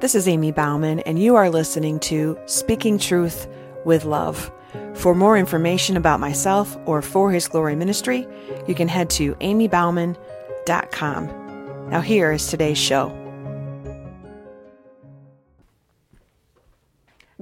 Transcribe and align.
This 0.00 0.14
is 0.14 0.26
Amy 0.28 0.50
Bauman, 0.50 1.00
and 1.00 1.18
you 1.18 1.36
are 1.36 1.50
listening 1.50 2.00
to 2.00 2.38
Speaking 2.46 2.98
Truth 2.98 3.46
with 3.84 4.06
Love. 4.06 4.50
For 4.94 5.14
more 5.14 5.36
information 5.36 5.98
about 5.98 6.20
myself 6.20 6.78
or 6.86 7.02
For 7.02 7.30
His 7.30 7.46
Glory 7.46 7.76
Ministry, 7.76 8.26
you 8.66 8.74
can 8.74 8.88
head 8.88 9.10
to 9.10 9.34
amybauman.com. 9.34 11.26
Now, 11.90 12.00
here 12.00 12.32
is 12.32 12.46
today's 12.46 12.78
show. 12.78 13.10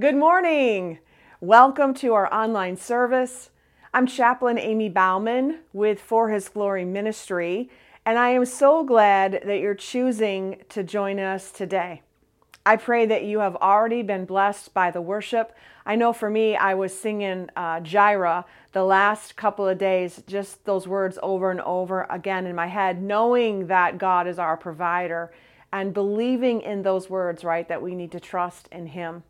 Good 0.01 0.17
morning. 0.17 0.99
Welcome 1.41 1.95
to 1.95 2.15
our 2.15 2.35
online 2.35 2.77
service. 2.77 3.51
I'm 3.95 4.09
Chaplain 4.09 4.59
Amy 4.59 4.89
Bauman 4.89 5.61
with 5.73 6.01
For 6.01 6.31
His 6.31 6.49
Glory 6.49 6.85
Ministry, 6.85 7.71
and 8.05 8.19
I 8.19 8.31
am 8.31 8.45
so 8.45 8.83
glad 8.83 9.43
that 9.45 9.61
you're 9.61 9.77
choosing 9.77 10.65
to 10.71 10.83
join 10.83 11.21
us 11.21 11.53
today. 11.53 12.03
I 12.67 12.77
pray 12.77 13.07
that 13.07 13.25
you 13.25 13.39
have 13.39 13.57
already 13.57 14.03
been 14.03 14.25
blessed 14.25 14.75
by 14.75 14.91
the 14.91 15.01
worship. 15.01 15.55
I 15.87 15.97
know 15.97 16.13
for 16.13 16.29
me, 16.29 16.55
I 16.55 16.75
was 16.75 16.99
singing 16.99 17.49
uh, 17.57 17.81
the 17.81 18.85
last 18.85 19.37
couple 19.37 19.67
of 19.67 19.79
days, 19.79 20.23
just 20.27 20.65
those 20.67 20.87
words 20.87 21.19
over 21.23 21.51
and 21.51 21.63
over 21.63 22.07
again 22.11 22.47
in 22.47 22.55
my 22.55 22.67
head, 22.67 23.03
knowing 23.03 23.69
that 23.69 23.97
God 23.97 24.27
is 24.27 24.39
our 24.39 24.57
provider 24.57 25.33
and 25.73 25.95
believing 25.95 26.61
in 26.61 26.83
those 26.83 27.09
words, 27.09 27.45
right, 27.45 27.67
that 27.69 27.83
we 27.83 27.95
need 27.95 28.13
to 28.13 28.21
trust 28.21 28.69
in 28.71 28.89
Him. 28.89 29.23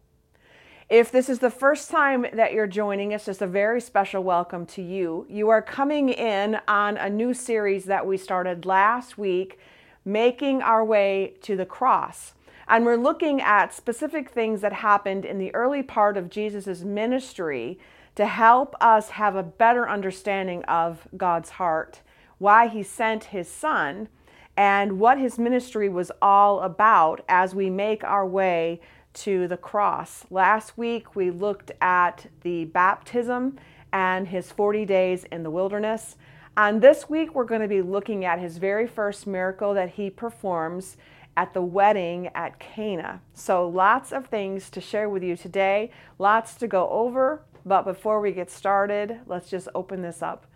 If 0.88 1.12
this 1.12 1.28
is 1.28 1.40
the 1.40 1.50
first 1.50 1.90
time 1.90 2.24
that 2.32 2.54
you're 2.54 2.66
joining 2.66 3.12
us, 3.12 3.26
just 3.26 3.42
a 3.42 3.46
very 3.46 3.80
special 3.80 4.24
welcome 4.24 4.64
to 4.66 4.82
you. 4.82 5.26
You 5.28 5.50
are 5.50 5.60
coming 5.60 6.08
in 6.08 6.58
on 6.66 6.96
a 6.96 7.10
new 7.10 7.34
series 7.34 7.84
that 7.84 8.06
we 8.06 8.16
started 8.16 8.64
last 8.64 9.18
week, 9.18 9.58
Making 10.04 10.62
Our 10.62 10.82
Way 10.84 11.34
to 11.42 11.56
the 11.56 11.66
Cross. 11.66 12.32
And 12.68 12.84
we're 12.84 12.96
looking 12.96 13.40
at 13.40 13.72
specific 13.72 14.30
things 14.30 14.60
that 14.60 14.74
happened 14.74 15.24
in 15.24 15.38
the 15.38 15.54
early 15.54 15.82
part 15.82 16.18
of 16.18 16.28
Jesus' 16.28 16.82
ministry 16.82 17.78
to 18.14 18.26
help 18.26 18.74
us 18.80 19.10
have 19.10 19.36
a 19.36 19.42
better 19.42 19.88
understanding 19.88 20.62
of 20.64 21.08
God's 21.16 21.50
heart, 21.50 22.02
why 22.36 22.68
he 22.68 22.82
sent 22.82 23.24
his 23.24 23.48
son, 23.48 24.08
and 24.56 24.98
what 24.98 25.18
his 25.18 25.38
ministry 25.38 25.88
was 25.88 26.12
all 26.20 26.60
about 26.60 27.24
as 27.28 27.54
we 27.54 27.70
make 27.70 28.04
our 28.04 28.26
way 28.26 28.80
to 29.14 29.48
the 29.48 29.56
cross. 29.56 30.26
Last 30.30 30.76
week 30.76 31.16
we 31.16 31.30
looked 31.30 31.70
at 31.80 32.26
the 32.42 32.66
baptism 32.66 33.56
and 33.92 34.28
his 34.28 34.52
40 34.52 34.84
days 34.84 35.24
in 35.24 35.42
the 35.42 35.50
wilderness. 35.50 36.16
And 36.56 36.82
this 36.82 37.08
week 37.08 37.34
we're 37.34 37.44
going 37.44 37.60
to 37.62 37.68
be 37.68 37.82
looking 37.82 38.24
at 38.24 38.40
his 38.40 38.58
very 38.58 38.86
first 38.86 39.26
miracle 39.26 39.74
that 39.74 39.90
he 39.90 40.10
performs 40.10 40.96
at 41.38 41.54
the 41.54 41.62
wedding 41.62 42.28
at 42.34 42.58
Cana. 42.58 43.22
So, 43.32 43.68
lots 43.68 44.10
of 44.10 44.26
things 44.26 44.70
to 44.70 44.80
share 44.80 45.08
with 45.08 45.22
you 45.22 45.36
today, 45.36 45.92
lots 46.18 46.56
to 46.56 46.66
go 46.66 46.88
over. 46.88 47.44
But 47.64 47.84
before 47.84 48.20
we 48.20 48.32
get 48.32 48.50
started, 48.50 49.20
let's 49.24 49.48
just 49.48 49.68
open 49.72 50.02
this 50.02 50.20
up 50.20 50.46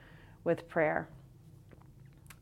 with 0.42 0.68
prayer. 0.68 1.08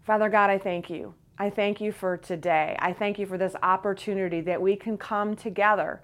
Father 0.00 0.30
God, 0.30 0.48
I 0.48 0.56
thank 0.56 0.88
you. 0.88 1.12
I 1.36 1.50
thank 1.50 1.82
you 1.82 1.92
for 1.92 2.16
today. 2.16 2.76
I 2.78 2.94
thank 2.94 3.18
you 3.18 3.26
for 3.26 3.36
this 3.36 3.56
opportunity 3.62 4.40
that 4.40 4.62
we 4.62 4.74
can 4.74 4.96
come 4.96 5.36
together 5.36 6.00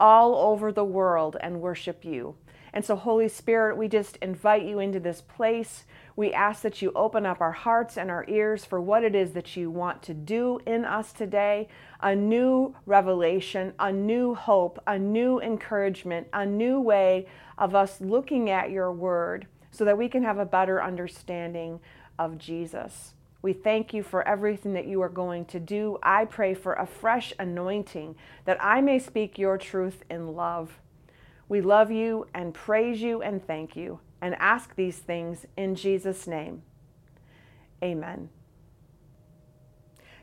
all 0.00 0.34
over 0.34 0.72
the 0.72 0.84
world 0.84 1.36
and 1.40 1.60
worship 1.60 2.04
you. 2.04 2.34
And 2.76 2.84
so, 2.84 2.94
Holy 2.94 3.30
Spirit, 3.30 3.78
we 3.78 3.88
just 3.88 4.18
invite 4.18 4.62
you 4.62 4.80
into 4.80 5.00
this 5.00 5.22
place. 5.22 5.84
We 6.14 6.34
ask 6.34 6.60
that 6.60 6.82
you 6.82 6.92
open 6.94 7.24
up 7.24 7.40
our 7.40 7.52
hearts 7.52 7.96
and 7.96 8.10
our 8.10 8.26
ears 8.28 8.66
for 8.66 8.82
what 8.82 9.02
it 9.02 9.14
is 9.14 9.32
that 9.32 9.56
you 9.56 9.70
want 9.70 10.02
to 10.02 10.12
do 10.12 10.60
in 10.66 10.84
us 10.84 11.14
today 11.14 11.68
a 12.02 12.14
new 12.14 12.76
revelation, 12.84 13.72
a 13.78 13.90
new 13.90 14.34
hope, 14.34 14.78
a 14.86 14.98
new 14.98 15.40
encouragement, 15.40 16.26
a 16.34 16.44
new 16.44 16.78
way 16.78 17.26
of 17.56 17.74
us 17.74 17.98
looking 18.02 18.50
at 18.50 18.70
your 18.70 18.92
word 18.92 19.46
so 19.70 19.86
that 19.86 19.96
we 19.96 20.10
can 20.10 20.22
have 20.22 20.36
a 20.36 20.44
better 20.44 20.82
understanding 20.82 21.80
of 22.18 22.36
Jesus. 22.36 23.14
We 23.40 23.54
thank 23.54 23.94
you 23.94 24.02
for 24.02 24.28
everything 24.28 24.74
that 24.74 24.86
you 24.86 25.00
are 25.00 25.08
going 25.08 25.46
to 25.46 25.58
do. 25.58 25.96
I 26.02 26.26
pray 26.26 26.52
for 26.52 26.74
a 26.74 26.86
fresh 26.86 27.32
anointing 27.38 28.16
that 28.44 28.62
I 28.62 28.82
may 28.82 28.98
speak 28.98 29.38
your 29.38 29.56
truth 29.56 30.04
in 30.10 30.36
love. 30.36 30.78
We 31.48 31.60
love 31.60 31.90
you 31.90 32.26
and 32.34 32.52
praise 32.52 33.00
you 33.00 33.22
and 33.22 33.44
thank 33.46 33.76
you 33.76 34.00
and 34.20 34.34
ask 34.36 34.74
these 34.74 34.98
things 34.98 35.46
in 35.56 35.76
Jesus' 35.76 36.26
name. 36.26 36.62
Amen. 37.82 38.30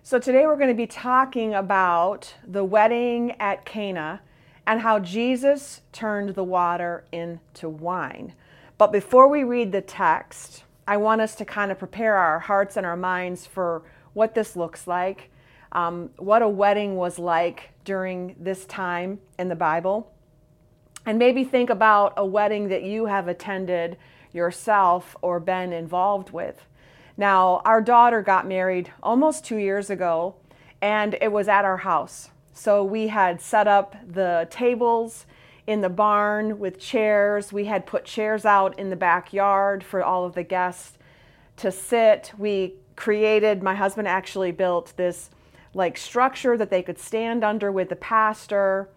So, 0.02 0.20
today 0.20 0.46
we're 0.46 0.58
going 0.58 0.68
to 0.68 0.74
be 0.74 0.88
talking 0.88 1.54
about 1.54 2.34
the 2.46 2.66
wedding 2.66 3.36
at 3.40 3.64
Cana 3.64 4.22
and 4.68 4.82
how 4.82 5.00
Jesus 5.00 5.82
turned 5.94 6.36
the 6.36 6.44
water 6.44 7.06
into 7.14 7.70
wine. 7.70 8.34
But 8.78 8.92
before 8.92 9.30
we 9.30 9.46
read 9.46 9.72
the 9.72 9.82
text, 9.82 10.64
I 10.86 10.98
want 10.98 11.22
us 11.22 11.36
to 11.36 11.46
kind 11.46 11.72
of 11.72 11.80
prepare 11.80 12.16
our 12.16 12.40
hearts 12.40 12.76
and 12.76 12.86
our 12.86 12.98
minds 12.98 13.48
for 13.48 13.84
what 14.12 14.36
this 14.36 14.58
looks 14.58 14.88
like, 14.88 15.32
um, 15.72 16.10
what 16.18 16.42
a 16.42 16.50
wedding 16.50 16.98
was 16.98 17.18
like 17.18 17.70
during 17.86 18.36
this 18.38 18.66
time 18.66 19.20
in 19.40 19.48
the 19.48 19.56
Bible 19.56 20.13
and 21.06 21.20
maybe 21.20 21.44
think 21.44 21.70
about 21.70 22.14
a 22.18 22.26
wedding 22.26 22.70
that 22.70 22.84
you 22.84 23.06
have 23.06 23.28
attended 23.28 23.98
yourself 24.32 25.16
or 25.22 25.40
been 25.40 25.74
involved 25.74 26.32
with. 26.32 26.66
Now, 27.18 27.62
our 27.66 27.82
daughter 27.82 28.22
got 28.22 28.48
married 28.48 28.92
almost 29.04 29.46
two 29.46 29.58
years 29.58 29.90
ago, 29.90 30.36
and 30.82 31.16
it 31.22 31.32
was 31.32 31.48
at 31.48 31.66
our 31.66 31.78
house. 31.78 32.30
So 32.54 32.84
we 32.84 33.08
had 33.08 33.42
set 33.42 33.68
up 33.68 33.96
the 34.08 34.48
tables 34.50 35.26
in 35.66 35.82
the 35.82 35.90
barn 35.90 36.60
with 36.60 36.80
chairs. 36.80 37.54
We 37.54 37.66
had 37.66 37.86
put 37.86 38.06
chairs 38.06 38.46
out 38.46 38.78
in 38.80 38.90
the 38.90 38.96
backyard 38.96 39.84
for 39.84 40.04
all 40.04 40.26
of 40.26 40.36
the 40.36 40.44
guests 40.44 40.98
to 41.58 41.72
sit. 41.72 42.32
We 42.38 42.76
created, 42.96 43.64
my 43.64 43.76
husband 43.76 44.08
actually 44.08 44.52
built 44.52 44.94
this 44.98 45.30
like 45.74 45.98
structure 45.98 46.58
that 46.58 46.70
they 46.70 46.84
could 46.84 47.00
stand 47.00 47.44
under 47.44 47.72
with 47.72 47.90
the 47.90 47.96
pastor. 47.96 48.90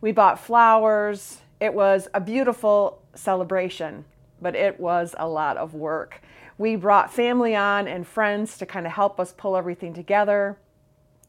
We 0.00 0.12
bought 0.12 0.38
flowers, 0.38 1.38
it 1.62 1.72
was 1.72 2.08
a 2.12 2.20
beautiful 2.20 3.00
celebration, 3.14 4.04
but 4.40 4.56
it 4.56 4.80
was 4.80 5.14
a 5.16 5.28
lot 5.28 5.56
of 5.56 5.74
work. 5.74 6.20
We 6.58 6.74
brought 6.74 7.14
family 7.14 7.54
on 7.54 7.86
and 7.86 8.04
friends 8.04 8.58
to 8.58 8.66
kind 8.66 8.84
of 8.84 8.90
help 8.90 9.20
us 9.20 9.32
pull 9.32 9.56
everything 9.56 9.94
together. 9.94 10.58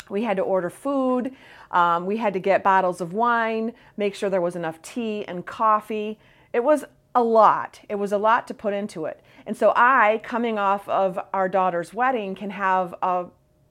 We 0.09 0.23
had 0.23 0.37
to 0.37 0.43
order 0.43 0.71
food. 0.71 1.35
Um, 1.69 2.07
we 2.07 2.17
had 2.17 2.33
to 2.33 2.39
get 2.39 2.63
bottles 2.63 2.99
of 2.99 3.13
wine, 3.13 3.73
make 3.95 4.15
sure 4.15 4.27
there 4.27 4.41
was 4.41 4.55
enough 4.55 4.81
tea 4.81 5.23
and 5.25 5.45
coffee. 5.45 6.17
It 6.51 6.63
was 6.63 6.83
a 7.13 7.21
lot. 7.21 7.81
It 7.87 7.95
was 7.95 8.11
a 8.11 8.17
lot 8.17 8.47
to 8.47 8.55
put 8.55 8.73
into 8.73 9.05
it. 9.05 9.21
And 9.45 9.55
so 9.55 9.71
I, 9.75 10.19
coming 10.23 10.57
off 10.57 10.89
of 10.89 11.19
our 11.31 11.47
daughter's 11.47 11.93
wedding, 11.93 12.33
can 12.33 12.49
have 12.49 12.95
a 13.03 13.25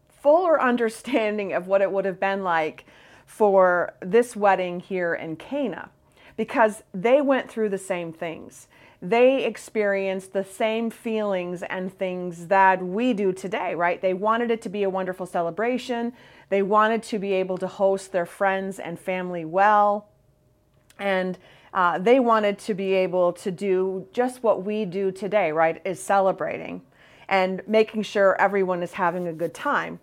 fuller 0.09 0.63
understanding 0.71 1.53
of 1.55 1.67
what 1.67 1.83
it 1.83 1.91
would 1.91 2.05
have 2.05 2.21
been 2.21 2.45
like 2.45 2.85
for 3.27 3.95
this 3.99 4.37
wedding 4.37 4.79
here 4.79 5.13
in 5.13 5.35
Cana 5.35 5.91
because 6.37 6.83
they 6.93 7.21
went 7.21 7.51
through 7.51 7.69
the 7.69 7.79
same 7.79 8.13
things. 8.13 8.69
They 9.01 9.45
experienced 9.45 10.33
the 10.33 10.45
same 10.45 10.89
feelings 10.89 11.65
and 11.65 11.93
things 11.93 12.47
that 12.47 12.81
we 12.81 13.13
do 13.15 13.33
today, 13.33 13.75
right? 13.75 14.01
They 14.01 14.15
wanted 14.15 14.51
it 14.53 14.63
to 14.63 14.69
be 14.69 14.85
a 14.85 14.91
wonderful 14.91 15.27
celebration. 15.27 16.13
They 16.51 16.63
wanted 16.63 17.03
to 17.05 17.19
be 17.19 17.33
able 17.33 17.59
to 17.59 17.67
host 17.67 18.13
their 18.13 18.27
friends 18.27 18.79
and 18.79 18.99
family 18.99 19.45
well. 19.45 20.09
And 21.01 21.37
uh, 21.75 21.99
they 21.99 22.21
wanted 22.21 22.59
to 22.61 22.75
be 22.75 22.93
able 22.93 23.33
to 23.33 23.51
do 23.51 24.07
just 24.13 24.43
what 24.43 24.65
we 24.65 24.85
do 24.85 25.11
today, 25.11 25.51
right? 25.51 25.81
Is 25.85 26.01
celebrating 26.01 26.83
and 27.29 27.63
making 27.67 28.03
sure 28.03 28.41
everyone 28.41 28.83
is 28.83 28.93
having 28.93 29.27
a 29.27 29.33
good 29.33 29.55
time. 29.55 29.99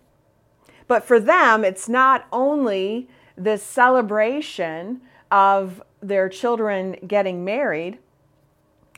But 0.88 1.04
for 1.04 1.20
them, 1.20 1.64
it's 1.64 1.88
not 1.88 2.26
only 2.32 3.08
this 3.36 3.62
celebration 3.62 5.00
of 5.30 5.82
their 6.00 6.28
children 6.28 6.96
getting 7.06 7.44
married, 7.44 7.98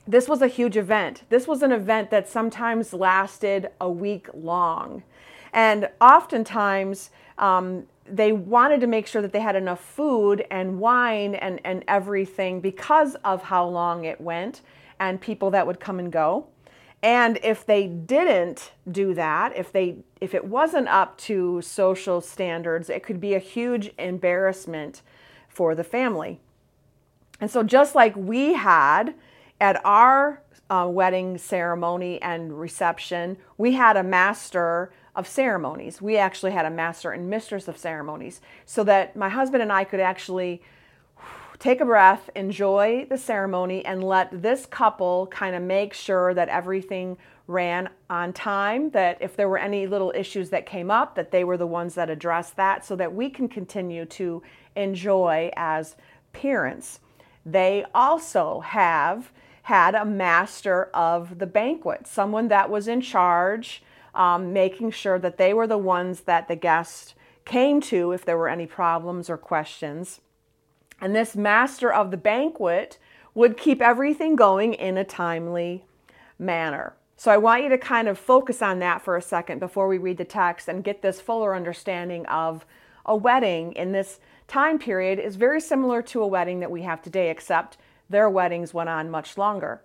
this 0.06 0.28
was 0.28 0.42
a 0.42 0.48
huge 0.48 0.76
event. 0.76 1.22
This 1.28 1.46
was 1.46 1.62
an 1.62 1.72
event 1.72 2.10
that 2.10 2.28
sometimes 2.28 2.92
lasted 2.92 3.70
a 3.80 3.90
week 3.90 4.28
long. 4.34 5.02
And 5.52 5.88
oftentimes, 6.00 7.10
um, 7.38 7.86
they 8.06 8.32
wanted 8.32 8.80
to 8.80 8.86
make 8.86 9.06
sure 9.06 9.22
that 9.22 9.32
they 9.32 9.40
had 9.40 9.56
enough 9.56 9.80
food 9.80 10.44
and 10.50 10.80
wine 10.80 11.34
and, 11.34 11.60
and 11.64 11.84
everything 11.86 12.60
because 12.60 13.14
of 13.24 13.44
how 13.44 13.66
long 13.66 14.04
it 14.04 14.20
went 14.20 14.60
and 14.98 15.20
people 15.20 15.50
that 15.50 15.66
would 15.66 15.78
come 15.78 15.98
and 15.98 16.10
go. 16.10 16.46
And 17.02 17.38
if 17.42 17.66
they 17.66 17.86
didn't 17.88 18.72
do 18.90 19.12
that, 19.14 19.56
if 19.56 19.72
they 19.72 19.96
if 20.20 20.34
it 20.34 20.44
wasn't 20.44 20.86
up 20.86 21.18
to 21.18 21.60
social 21.60 22.20
standards, 22.20 22.88
it 22.88 23.02
could 23.02 23.20
be 23.20 23.34
a 23.34 23.40
huge 23.40 23.90
embarrassment 23.98 25.02
for 25.52 25.74
the 25.74 25.84
family. 25.84 26.40
And 27.40 27.50
so, 27.50 27.62
just 27.62 27.94
like 27.94 28.16
we 28.16 28.54
had 28.54 29.14
at 29.60 29.84
our 29.84 30.42
uh, 30.70 30.88
wedding 30.88 31.38
ceremony 31.38 32.20
and 32.22 32.58
reception, 32.58 33.36
we 33.58 33.72
had 33.72 33.96
a 33.96 34.02
master 34.02 34.92
of 35.14 35.28
ceremonies. 35.28 36.00
We 36.00 36.16
actually 36.16 36.52
had 36.52 36.64
a 36.64 36.70
master 36.70 37.10
and 37.10 37.28
mistress 37.28 37.68
of 37.68 37.76
ceremonies 37.76 38.40
so 38.64 38.82
that 38.84 39.14
my 39.14 39.28
husband 39.28 39.62
and 39.62 39.72
I 39.72 39.84
could 39.84 40.00
actually 40.00 40.62
take 41.58 41.80
a 41.80 41.84
breath, 41.84 42.30
enjoy 42.34 43.06
the 43.08 43.18
ceremony, 43.18 43.84
and 43.84 44.02
let 44.02 44.42
this 44.42 44.66
couple 44.66 45.26
kind 45.28 45.54
of 45.54 45.62
make 45.62 45.92
sure 45.92 46.34
that 46.34 46.48
everything 46.48 47.16
ran 47.46 47.88
on 48.08 48.32
time, 48.32 48.90
that 48.90 49.18
if 49.20 49.36
there 49.36 49.48
were 49.48 49.58
any 49.58 49.86
little 49.86 50.12
issues 50.14 50.50
that 50.50 50.64
came 50.64 50.90
up, 50.90 51.14
that 51.14 51.30
they 51.30 51.44
were 51.44 51.56
the 51.56 51.66
ones 51.66 51.94
that 51.94 52.08
addressed 52.08 52.56
that 52.56 52.84
so 52.84 52.96
that 52.96 53.14
we 53.14 53.28
can 53.28 53.48
continue 53.48 54.04
to 54.06 54.42
enjoy 54.76 55.50
as 55.56 55.96
parents. 56.32 57.00
They 57.44 57.84
also 57.94 58.60
have 58.60 59.32
had 59.62 59.94
a 59.94 60.04
master 60.04 60.84
of 60.92 61.38
the 61.38 61.46
banquet, 61.46 62.06
someone 62.06 62.48
that 62.48 62.68
was 62.68 62.88
in 62.88 63.00
charge, 63.00 63.82
um, 64.14 64.52
making 64.52 64.90
sure 64.90 65.18
that 65.18 65.38
they 65.38 65.54
were 65.54 65.66
the 65.66 65.78
ones 65.78 66.22
that 66.22 66.48
the 66.48 66.56
guests 66.56 67.14
came 67.44 67.80
to 67.80 68.12
if 68.12 68.24
there 68.24 68.36
were 68.36 68.48
any 68.48 68.66
problems 68.66 69.30
or 69.30 69.36
questions. 69.36 70.20
And 71.00 71.14
this 71.14 71.34
master 71.34 71.92
of 71.92 72.10
the 72.10 72.16
banquet 72.16 72.98
would 73.34 73.56
keep 73.56 73.80
everything 73.80 74.36
going 74.36 74.74
in 74.74 74.96
a 74.96 75.04
timely 75.04 75.84
manner. 76.38 76.94
So 77.16 77.30
I 77.30 77.36
want 77.36 77.62
you 77.62 77.68
to 77.68 77.78
kind 77.78 78.08
of 78.08 78.18
focus 78.18 78.62
on 78.62 78.80
that 78.80 79.02
for 79.02 79.16
a 79.16 79.22
second 79.22 79.58
before 79.58 79.88
we 79.88 79.98
read 79.98 80.18
the 80.18 80.24
text 80.24 80.68
and 80.68 80.84
get 80.84 81.02
this 81.02 81.20
fuller 81.20 81.54
understanding 81.54 82.26
of 82.26 82.66
a 83.06 83.16
wedding 83.16 83.72
in 83.72 83.92
this 83.92 84.18
time 84.52 84.78
period 84.78 85.18
is 85.18 85.36
very 85.36 85.60
similar 85.62 86.02
to 86.02 86.22
a 86.22 86.26
wedding 86.26 86.60
that 86.60 86.70
we 86.70 86.82
have 86.82 87.00
today, 87.00 87.30
except 87.30 87.78
their 88.10 88.28
weddings 88.28 88.74
went 88.74 88.90
on 88.90 89.10
much 89.10 89.38
longer. 89.38 89.80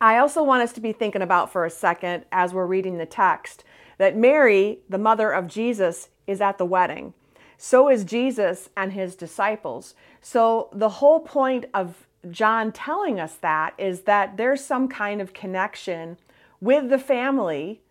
I 0.00 0.16
also 0.16 0.42
want 0.42 0.62
us 0.62 0.72
to 0.72 0.80
be 0.80 0.92
thinking 0.92 1.20
about 1.20 1.52
for 1.52 1.66
a 1.66 1.70
second 1.70 2.24
as 2.32 2.54
we're 2.54 2.64
reading 2.64 2.96
the 2.96 3.04
text 3.04 3.62
that 3.98 4.16
Mary, 4.16 4.78
the 4.88 4.96
mother 4.96 5.30
of 5.30 5.46
Jesus, 5.46 6.08
is 6.26 6.40
at 6.40 6.56
the 6.56 6.64
wedding. 6.64 7.12
So 7.58 7.90
is 7.90 8.02
Jesus 8.02 8.70
and 8.78 8.94
his 8.94 9.14
disciples. 9.14 9.94
So 10.22 10.70
the 10.72 10.88
whole 10.88 11.20
point 11.20 11.66
of 11.74 12.06
John 12.30 12.72
telling 12.72 13.20
us 13.20 13.34
that 13.42 13.74
is 13.76 14.02
that 14.02 14.38
there's 14.38 14.64
some 14.64 14.88
kind 14.88 15.20
of 15.20 15.34
connection 15.34 16.16
with 16.62 16.88
the 16.88 16.98
family 16.98 17.82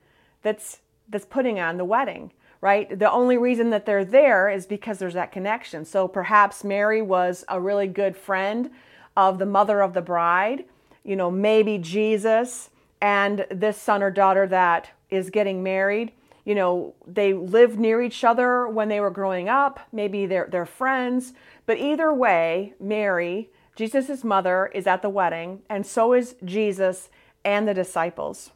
that's 0.41 0.79
that's 1.07 1.25
putting 1.25 1.59
on 1.59 1.77
the 1.77 1.85
wedding 1.85 2.31
right? 2.61 2.97
The 2.97 3.11
only 3.11 3.37
reason 3.37 3.69
that 3.69 3.85
they're 3.85 4.05
there 4.05 4.49
is 4.49 4.65
because 4.65 4.99
there's 4.99 5.13
that 5.13 5.31
connection. 5.31 5.85
So 5.85 6.07
perhaps 6.07 6.63
Mary 6.63 7.01
was 7.01 7.45
a 7.47 7.59
really 7.59 7.87
good 7.87 8.17
friend 8.17 8.69
of 9.15 9.39
the 9.39 9.45
mother 9.45 9.81
of 9.81 9.93
the 9.93 10.01
bride, 10.01 10.65
you 11.03 11.15
know, 11.15 11.31
maybe 11.31 11.77
Jesus 11.77 12.69
and 13.01 13.45
this 13.49 13.77
son 13.77 14.03
or 14.03 14.11
daughter 14.11 14.45
that 14.47 14.91
is 15.09 15.29
getting 15.29 15.63
married. 15.63 16.11
You 16.45 16.55
know, 16.55 16.95
they 17.05 17.33
lived 17.33 17.79
near 17.79 18.01
each 18.01 18.23
other 18.23 18.67
when 18.67 18.89
they 18.89 18.99
were 18.99 19.09
growing 19.09 19.49
up, 19.49 19.79
maybe 19.91 20.25
they're, 20.25 20.47
they're 20.51 20.65
friends. 20.65 21.33
But 21.65 21.77
either 21.77 22.13
way, 22.13 22.73
Mary, 22.79 23.49
Jesus' 23.75 24.23
mother, 24.23 24.71
is 24.73 24.87
at 24.87 25.01
the 25.01 25.09
wedding, 25.09 25.61
and 25.69 25.85
so 25.85 26.13
is 26.13 26.35
Jesus 26.43 27.09
and 27.45 27.67
the 27.67 27.73
disciples. 27.73 28.51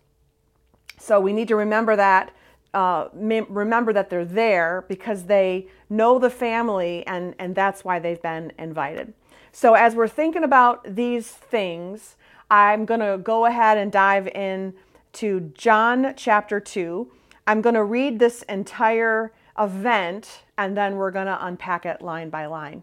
So 0.99 1.19
we 1.19 1.33
need 1.33 1.47
to 1.49 1.55
remember 1.55 1.95
that. 1.95 2.33
Uh, 2.73 3.07
remember 3.13 3.93
that 3.93 4.09
they're 4.09 4.25
there 4.25 4.85
because 4.87 5.25
they 5.25 5.67
know 5.89 6.17
the 6.17 6.29
family, 6.29 7.05
and, 7.05 7.35
and 7.37 7.53
that's 7.53 7.85
why 7.85 7.99
they've 7.99 8.21
been 8.21 8.51
invited. 8.57 9.13
So, 9.51 9.75
as 9.75 9.93
we're 9.93 10.07
thinking 10.07 10.43
about 10.43 10.95
these 10.95 11.27
things, 11.27 12.15
I'm 12.49 12.85
going 12.85 12.99
to 12.99 13.19
go 13.19 13.45
ahead 13.45 13.77
and 13.77 13.91
dive 13.91 14.27
in 14.27 14.73
to 15.13 15.51
John 15.55 16.13
chapter 16.17 16.59
2. 16.59 17.11
I'm 17.45 17.61
going 17.61 17.75
to 17.75 17.83
read 17.83 18.17
this 18.17 18.41
entire 18.43 19.31
event 19.59 20.43
and 20.57 20.75
then 20.75 20.95
we're 20.95 21.11
going 21.11 21.27
to 21.27 21.45
unpack 21.45 21.85
it 21.85 22.01
line 22.01 22.29
by 22.29 22.47
line. 22.47 22.81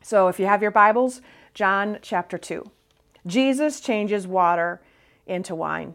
So, 0.00 0.28
if 0.28 0.40
you 0.40 0.46
have 0.46 0.62
your 0.62 0.70
Bibles, 0.70 1.20
John 1.52 1.98
chapter 2.00 2.38
2. 2.38 2.70
Jesus 3.26 3.80
changes 3.80 4.26
water 4.26 4.80
into 5.26 5.54
wine. 5.54 5.94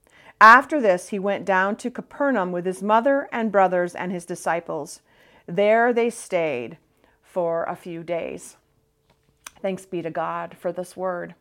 After 0.41 0.81
this, 0.81 1.09
he 1.09 1.19
went 1.19 1.45
down 1.45 1.75
to 1.75 1.91
Capernaum 1.91 2.51
with 2.51 2.65
his 2.65 2.81
mother 2.81 3.29
and 3.31 3.51
brothers 3.51 3.93
and 3.93 4.11
his 4.11 4.25
disciples. 4.25 5.01
There 5.45 5.93
they 5.93 6.09
stayed 6.09 6.79
for 7.21 7.63
a 7.65 7.75
few 7.75 8.01
days. 8.01 8.57
Thanks 9.61 9.85
be 9.85 10.01
to 10.01 10.09
God 10.09 10.57
for 10.59 10.71
this 10.71 10.97
word. 10.97 11.35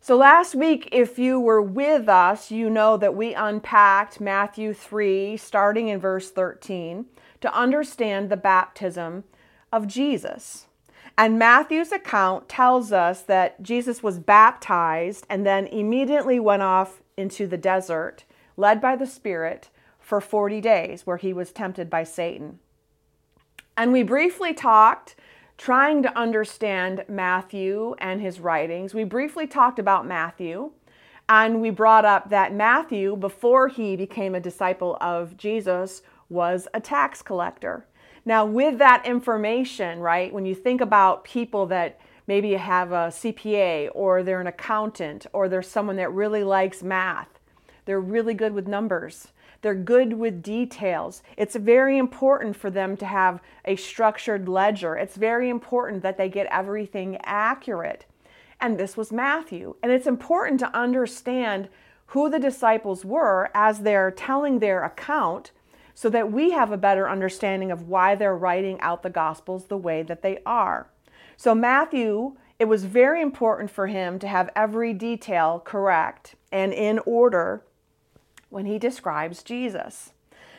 So, 0.00 0.16
last 0.16 0.56
week, 0.56 0.88
if 0.90 1.20
you 1.20 1.38
were 1.38 1.62
with 1.62 2.08
us, 2.08 2.50
you 2.50 2.68
know 2.68 2.96
that 2.96 3.14
we 3.14 3.32
unpacked 3.32 4.20
Matthew 4.20 4.74
3, 4.74 5.36
starting 5.36 5.86
in 5.86 6.00
verse 6.00 6.32
13, 6.32 7.06
to 7.40 7.56
understand 7.56 8.28
the 8.28 8.36
baptism 8.36 9.22
of 9.72 9.86
Jesus. 9.86 10.66
And 11.16 11.38
Matthew's 11.38 11.92
account 11.92 12.48
tells 12.48 12.92
us 12.92 13.22
that 13.22 13.62
Jesus 13.62 14.02
was 14.02 14.18
baptized 14.18 15.26
and 15.30 15.46
then 15.46 15.68
immediately 15.68 16.40
went 16.40 16.62
off 16.62 17.02
into 17.16 17.46
the 17.46 17.56
desert, 17.56 18.24
led 18.56 18.80
by 18.80 18.94
the 18.94 19.06
Spirit, 19.06 19.70
for 19.98 20.20
40 20.20 20.60
days 20.60 21.06
where 21.06 21.16
he 21.16 21.32
was 21.32 21.50
tempted 21.50 21.90
by 21.90 22.04
Satan. 22.04 22.58
And 23.76 23.92
we 23.92 24.02
briefly 24.02 24.54
talked, 24.54 25.16
trying 25.58 26.02
to 26.02 26.16
understand 26.16 27.04
Matthew 27.08 27.96
and 27.98 28.20
his 28.20 28.38
writings. 28.38 28.94
We 28.94 29.04
briefly 29.04 29.46
talked 29.46 29.78
about 29.78 30.06
Matthew, 30.06 30.70
and 31.28 31.60
we 31.60 31.70
brought 31.70 32.04
up 32.04 32.30
that 32.30 32.54
Matthew, 32.54 33.16
before 33.16 33.68
he 33.68 33.96
became 33.96 34.34
a 34.34 34.40
disciple 34.40 34.96
of 35.00 35.36
Jesus, 35.36 36.02
was 36.28 36.68
a 36.72 36.80
tax 36.80 37.22
collector. 37.22 37.86
Now, 38.24 38.44
with 38.44 38.78
that 38.78 39.06
information, 39.06 40.00
right, 40.00 40.32
when 40.32 40.46
you 40.46 40.54
think 40.54 40.80
about 40.80 41.24
people 41.24 41.66
that 41.66 41.98
maybe 42.26 42.48
you 42.48 42.58
have 42.58 42.92
a 42.92 43.08
CPA 43.10 43.90
or 43.94 44.22
they're 44.22 44.40
an 44.40 44.46
accountant 44.46 45.26
or 45.32 45.48
they're 45.48 45.62
someone 45.62 45.96
that 45.96 46.12
really 46.12 46.44
likes 46.44 46.82
math, 46.82 47.40
they're 47.84 48.00
really 48.00 48.34
good 48.34 48.52
with 48.52 48.66
numbers. 48.66 49.28
They're 49.62 49.74
good 49.74 50.12
with 50.12 50.42
details. 50.42 51.22
It's 51.36 51.56
very 51.56 51.98
important 51.98 52.54
for 52.56 52.70
them 52.70 52.96
to 52.98 53.06
have 53.06 53.40
a 53.64 53.74
structured 53.74 54.48
ledger. 54.48 54.96
It's 54.96 55.16
very 55.16 55.48
important 55.48 56.02
that 56.02 56.18
they 56.18 56.28
get 56.28 56.46
everything 56.52 57.16
accurate. 57.24 58.04
And 58.60 58.78
this 58.78 58.96
was 58.96 59.10
Matthew. 59.12 59.74
And 59.82 59.90
it's 59.90 60.06
important 60.06 60.60
to 60.60 60.76
understand 60.76 61.68
who 62.06 62.30
the 62.30 62.38
disciples 62.38 63.04
were 63.04 63.50
as 63.54 63.80
they're 63.80 64.10
telling 64.10 64.58
their 64.58 64.84
account 64.84 65.50
so 65.94 66.08
that 66.10 66.30
we 66.30 66.50
have 66.50 66.70
a 66.70 66.76
better 66.76 67.08
understanding 67.08 67.70
of 67.70 67.88
why 67.88 68.14
they're 68.14 68.36
writing 68.36 68.80
out 68.80 69.02
the 69.02 69.10
Gospels 69.10 69.66
the 69.66 69.78
way 69.78 70.02
that 70.02 70.22
they 70.22 70.38
are. 70.44 70.90
So, 71.36 71.54
Matthew, 71.54 72.36
it 72.58 72.66
was 72.66 72.84
very 72.84 73.20
important 73.20 73.70
for 73.70 73.86
him 73.86 74.18
to 74.20 74.28
have 74.28 74.50
every 74.56 74.92
detail 74.94 75.60
correct 75.64 76.34
and 76.50 76.72
in 76.72 76.98
order 77.00 77.62
when 78.48 78.66
he 78.66 78.78
describes 78.78 79.42
Jesus. 79.42 80.12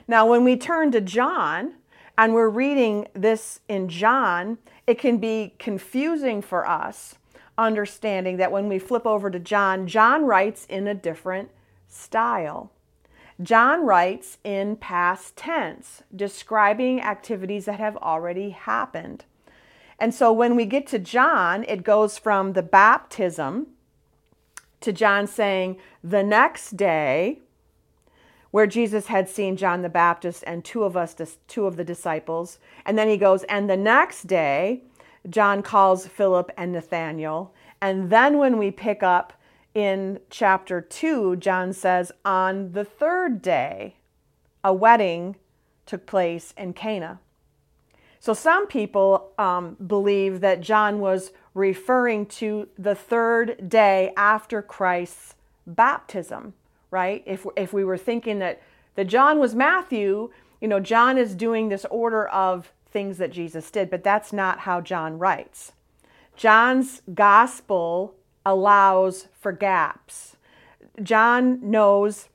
Now, 0.08 0.28
when 0.28 0.44
we 0.44 0.56
turn 0.56 0.92
to 0.92 1.02
John 1.02 1.74
and 2.18 2.34
we're 2.34 2.50
reading 2.50 3.08
this 3.14 3.62
in 3.68 3.90
John, 3.90 4.60
it 4.86 5.00
can 5.00 5.18
be 5.18 5.54
confusing 5.58 6.42
for 6.42 6.68
us 6.68 7.16
understanding 7.58 8.38
that 8.38 8.52
when 8.52 8.70
we 8.70 8.80
flip 8.80 9.06
over 9.06 9.30
to 9.32 9.40
John, 9.40 9.88
John 9.88 10.26
writes 10.26 10.66
in 10.70 10.88
a 10.88 10.94
different 10.94 11.50
style. 11.88 12.72
John 13.42 13.86
writes 13.86 14.38
in 14.44 14.76
past 14.78 15.36
tense, 15.36 16.04
describing 16.16 17.02
activities 17.02 17.66
that 17.66 17.80
have 17.80 17.98
already 17.98 18.52
happened. 18.52 19.26
And 20.00 20.14
so 20.14 20.32
when 20.32 20.56
we 20.56 20.66
get 20.66 20.88
to 20.88 21.00
John, 21.00 21.64
it 21.68 21.84
goes 21.84 22.18
from 22.18 22.54
the 22.54 22.64
baptism 22.64 23.68
to 24.82 24.94
John 24.94 25.26
saying, 25.26 25.78
the 26.04 26.24
next 26.24 26.78
day, 26.78 27.40
where 28.52 28.68
Jesus 28.68 29.08
had 29.08 29.28
seen 29.28 29.58
John 29.58 29.82
the 29.82 29.90
Baptist 29.90 30.44
and 30.48 30.64
two 30.64 30.84
of 30.84 30.96
us, 30.96 31.16
two 31.48 31.66
of 31.66 31.76
the 31.76 31.84
disciples. 31.84 32.60
And 32.86 32.98
then 32.98 33.10
he 33.10 33.18
goes, 33.18 33.44
and 33.44 33.70
the 33.70 33.78
next 33.78 34.28
day, 34.28 34.84
John 35.30 35.62
calls 35.62 36.08
Philip 36.08 36.52
and 36.58 36.72
Nathanael. 36.72 37.54
And 37.82 38.10
then 38.10 38.38
when 38.38 38.58
we 38.58 38.72
pick 38.72 39.04
up 39.04 39.34
in 39.74 40.20
chapter 40.30 40.80
2, 40.80 41.36
John 41.38 41.74
says, 41.74 42.12
on 42.24 42.72
the 42.72 42.86
third 42.86 43.42
day, 43.42 43.96
a 44.64 44.74
wedding 44.74 45.36
took 45.86 46.06
place 46.06 46.54
in 46.58 46.74
Cana. 46.74 47.20
So 48.20 48.34
some 48.34 48.68
people 48.68 49.32
um, 49.38 49.78
believe 49.86 50.42
that 50.42 50.62
John 50.62 51.00
was 51.00 51.32
referring 51.54 52.26
to 52.26 52.68
the 52.78 52.96
third 52.96 53.70
day 53.70 54.12
after 54.18 54.62
Christ's 54.62 55.36
baptism, 55.66 56.54
right? 56.92 57.24
If, 57.26 57.46
if 57.56 57.74
we 57.74 57.84
were 57.84 57.98
thinking 57.98 58.40
that, 58.40 58.62
that 58.96 59.06
John 59.06 59.40
was 59.40 59.56
Matthew, 59.56 60.32
you 60.62 60.68
know, 60.68 60.80
John 60.80 61.18
is 61.18 61.36
doing 61.36 61.70
this 61.70 61.86
order 61.92 62.28
of 62.28 62.72
things 62.90 63.18
that 63.18 63.32
Jesus 63.32 63.70
did, 63.70 63.90
but 63.90 64.04
that's 64.04 64.34
not 64.34 64.60
how 64.60 64.82
John 64.82 65.20
writes. 65.20 65.74
John's 66.36 67.02
gospel 67.14 68.16
allows 68.46 69.28
for 69.40 69.52
gaps. 69.52 70.38
John 71.02 71.60
knows 71.62 72.30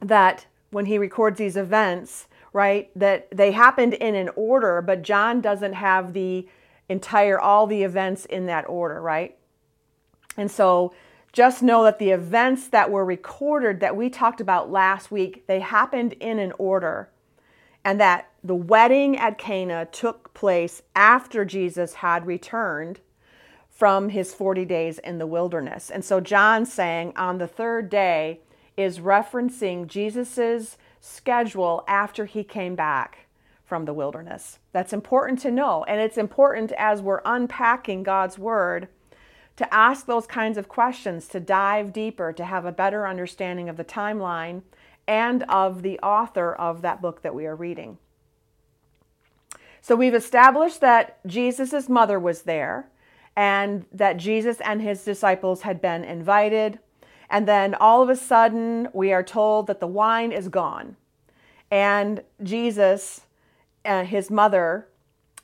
that 0.00 0.46
when 0.70 0.86
he 0.86 0.98
records 0.98 1.38
these 1.38 1.56
events, 1.56 2.26
right, 2.52 2.90
that 2.96 3.28
they 3.30 3.52
happened 3.52 3.94
in 3.94 4.14
an 4.14 4.30
order, 4.36 4.82
but 4.82 5.02
John 5.02 5.40
doesn't 5.40 5.72
have 5.74 6.12
the 6.12 6.46
entire, 6.88 7.40
all 7.40 7.66
the 7.66 7.82
events 7.82 8.26
in 8.26 8.46
that 8.46 8.68
order, 8.68 9.00
right? 9.00 9.36
And 10.36 10.50
so 10.50 10.92
just 11.32 11.62
know 11.62 11.84
that 11.84 11.98
the 11.98 12.10
events 12.10 12.68
that 12.68 12.90
were 12.90 13.04
recorded 13.04 13.80
that 13.80 13.96
we 13.96 14.10
talked 14.10 14.40
about 14.40 14.70
last 14.70 15.10
week, 15.10 15.46
they 15.46 15.60
happened 15.60 16.12
in 16.14 16.38
an 16.38 16.52
order. 16.58 17.08
And 17.84 18.00
that 18.00 18.30
the 18.44 18.54
wedding 18.54 19.16
at 19.16 19.38
Cana 19.38 19.86
took 19.86 20.32
place 20.34 20.82
after 20.94 21.44
Jesus 21.44 21.94
had 21.94 22.26
returned 22.26 23.00
from 23.68 24.10
his 24.10 24.32
40 24.34 24.64
days 24.64 24.98
in 25.00 25.18
the 25.18 25.26
wilderness. 25.26 25.90
And 25.90 26.04
so 26.04 26.20
John 26.20 26.64
saying 26.64 27.14
on 27.16 27.38
the 27.38 27.48
third 27.48 27.90
day 27.90 28.40
is 28.76 29.00
referencing 29.00 29.88
Jesus's 29.88 30.76
schedule 31.04 31.82
after 31.88 32.26
he 32.26 32.44
came 32.44 32.76
back 32.76 33.26
from 33.64 33.84
the 33.86 33.92
wilderness. 33.92 34.60
That's 34.72 34.92
important 34.92 35.40
to 35.40 35.50
know. 35.50 35.82
And 35.84 36.00
it's 36.00 36.16
important 36.16 36.70
as 36.78 37.02
we're 37.02 37.22
unpacking 37.24 38.04
God's 38.04 38.38
word 38.38 38.86
to 39.56 39.74
ask 39.74 40.06
those 40.06 40.26
kinds 40.28 40.56
of 40.56 40.68
questions, 40.68 41.26
to 41.28 41.40
dive 41.40 41.92
deeper, 41.92 42.32
to 42.32 42.44
have 42.44 42.64
a 42.64 42.72
better 42.72 43.06
understanding 43.06 43.68
of 43.68 43.76
the 43.76 43.84
timeline 43.84 44.62
and 45.08 45.42
of 45.48 45.82
the 45.82 45.98
author 45.98 46.54
of 46.54 46.82
that 46.82 47.02
book 47.02 47.22
that 47.22 47.34
we 47.34 47.46
are 47.46 47.56
reading. 47.56 47.98
So 49.80 49.96
we've 49.96 50.14
established 50.14 50.80
that 50.82 51.18
Jesus' 51.26 51.88
mother 51.88 52.20
was 52.20 52.42
there 52.42 52.88
and 53.34 53.86
that 53.92 54.18
Jesus 54.18 54.60
and 54.60 54.80
his 54.80 55.04
disciples 55.04 55.62
had 55.62 55.82
been 55.82 56.04
invited. 56.04 56.78
And 57.32 57.48
then 57.48 57.74
all 57.74 58.02
of 58.02 58.10
a 58.10 58.14
sudden, 58.14 58.88
we 58.92 59.10
are 59.10 59.22
told 59.22 59.66
that 59.66 59.80
the 59.80 59.86
wine 59.86 60.32
is 60.32 60.48
gone. 60.48 60.96
And 61.70 62.22
Jesus 62.42 63.22
and 63.86 64.06
his 64.06 64.30
mother 64.30 64.86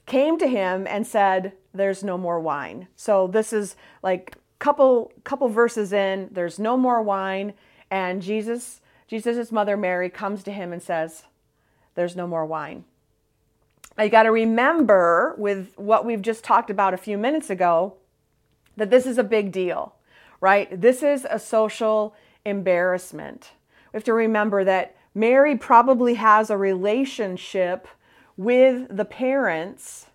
came 0.04 0.38
to 0.38 0.46
him 0.46 0.86
and 0.86 1.06
said, 1.06 1.54
There's 1.72 2.04
no 2.04 2.18
more 2.18 2.38
wine. 2.38 2.88
So 2.94 3.26
this 3.26 3.54
is 3.54 3.74
like 4.02 4.36
couple 4.58 5.12
couple 5.24 5.48
verses 5.48 5.92
in, 5.94 6.28
there's 6.30 6.58
no 6.58 6.76
more 6.76 7.00
wine, 7.00 7.54
and 7.90 8.20
Jesus, 8.20 8.82
Jesus' 9.06 9.50
mother 9.50 9.76
Mary 9.76 10.10
comes 10.10 10.42
to 10.42 10.52
him 10.52 10.74
and 10.74 10.82
says, 10.82 11.22
There's 11.94 12.14
no 12.14 12.26
more 12.26 12.44
wine. 12.44 12.84
Now 13.96 14.04
you 14.04 14.10
got 14.10 14.24
to 14.24 14.30
remember 14.30 15.34
with 15.38 15.72
what 15.76 16.04
we've 16.04 16.22
just 16.22 16.44
talked 16.44 16.68
about 16.68 16.92
a 16.92 16.98
few 16.98 17.16
minutes 17.16 17.48
ago 17.48 17.94
that 18.76 18.90
this 18.90 19.06
is 19.06 19.16
a 19.16 19.24
big 19.24 19.52
deal 19.52 19.94
right? 20.40 20.80
This 20.80 21.02
is 21.02 21.26
a 21.28 21.38
social 21.38 22.14
embarrassment. 22.44 23.52
We 23.92 23.96
have 23.96 24.04
to 24.04 24.12
remember 24.12 24.64
that 24.64 24.96
Mary 25.14 25.56
probably 25.56 26.14
has 26.14 26.50
a 26.50 26.56
relationship 26.56 27.88
with 28.36 28.96
the 28.96 29.04
parents, 29.04 30.06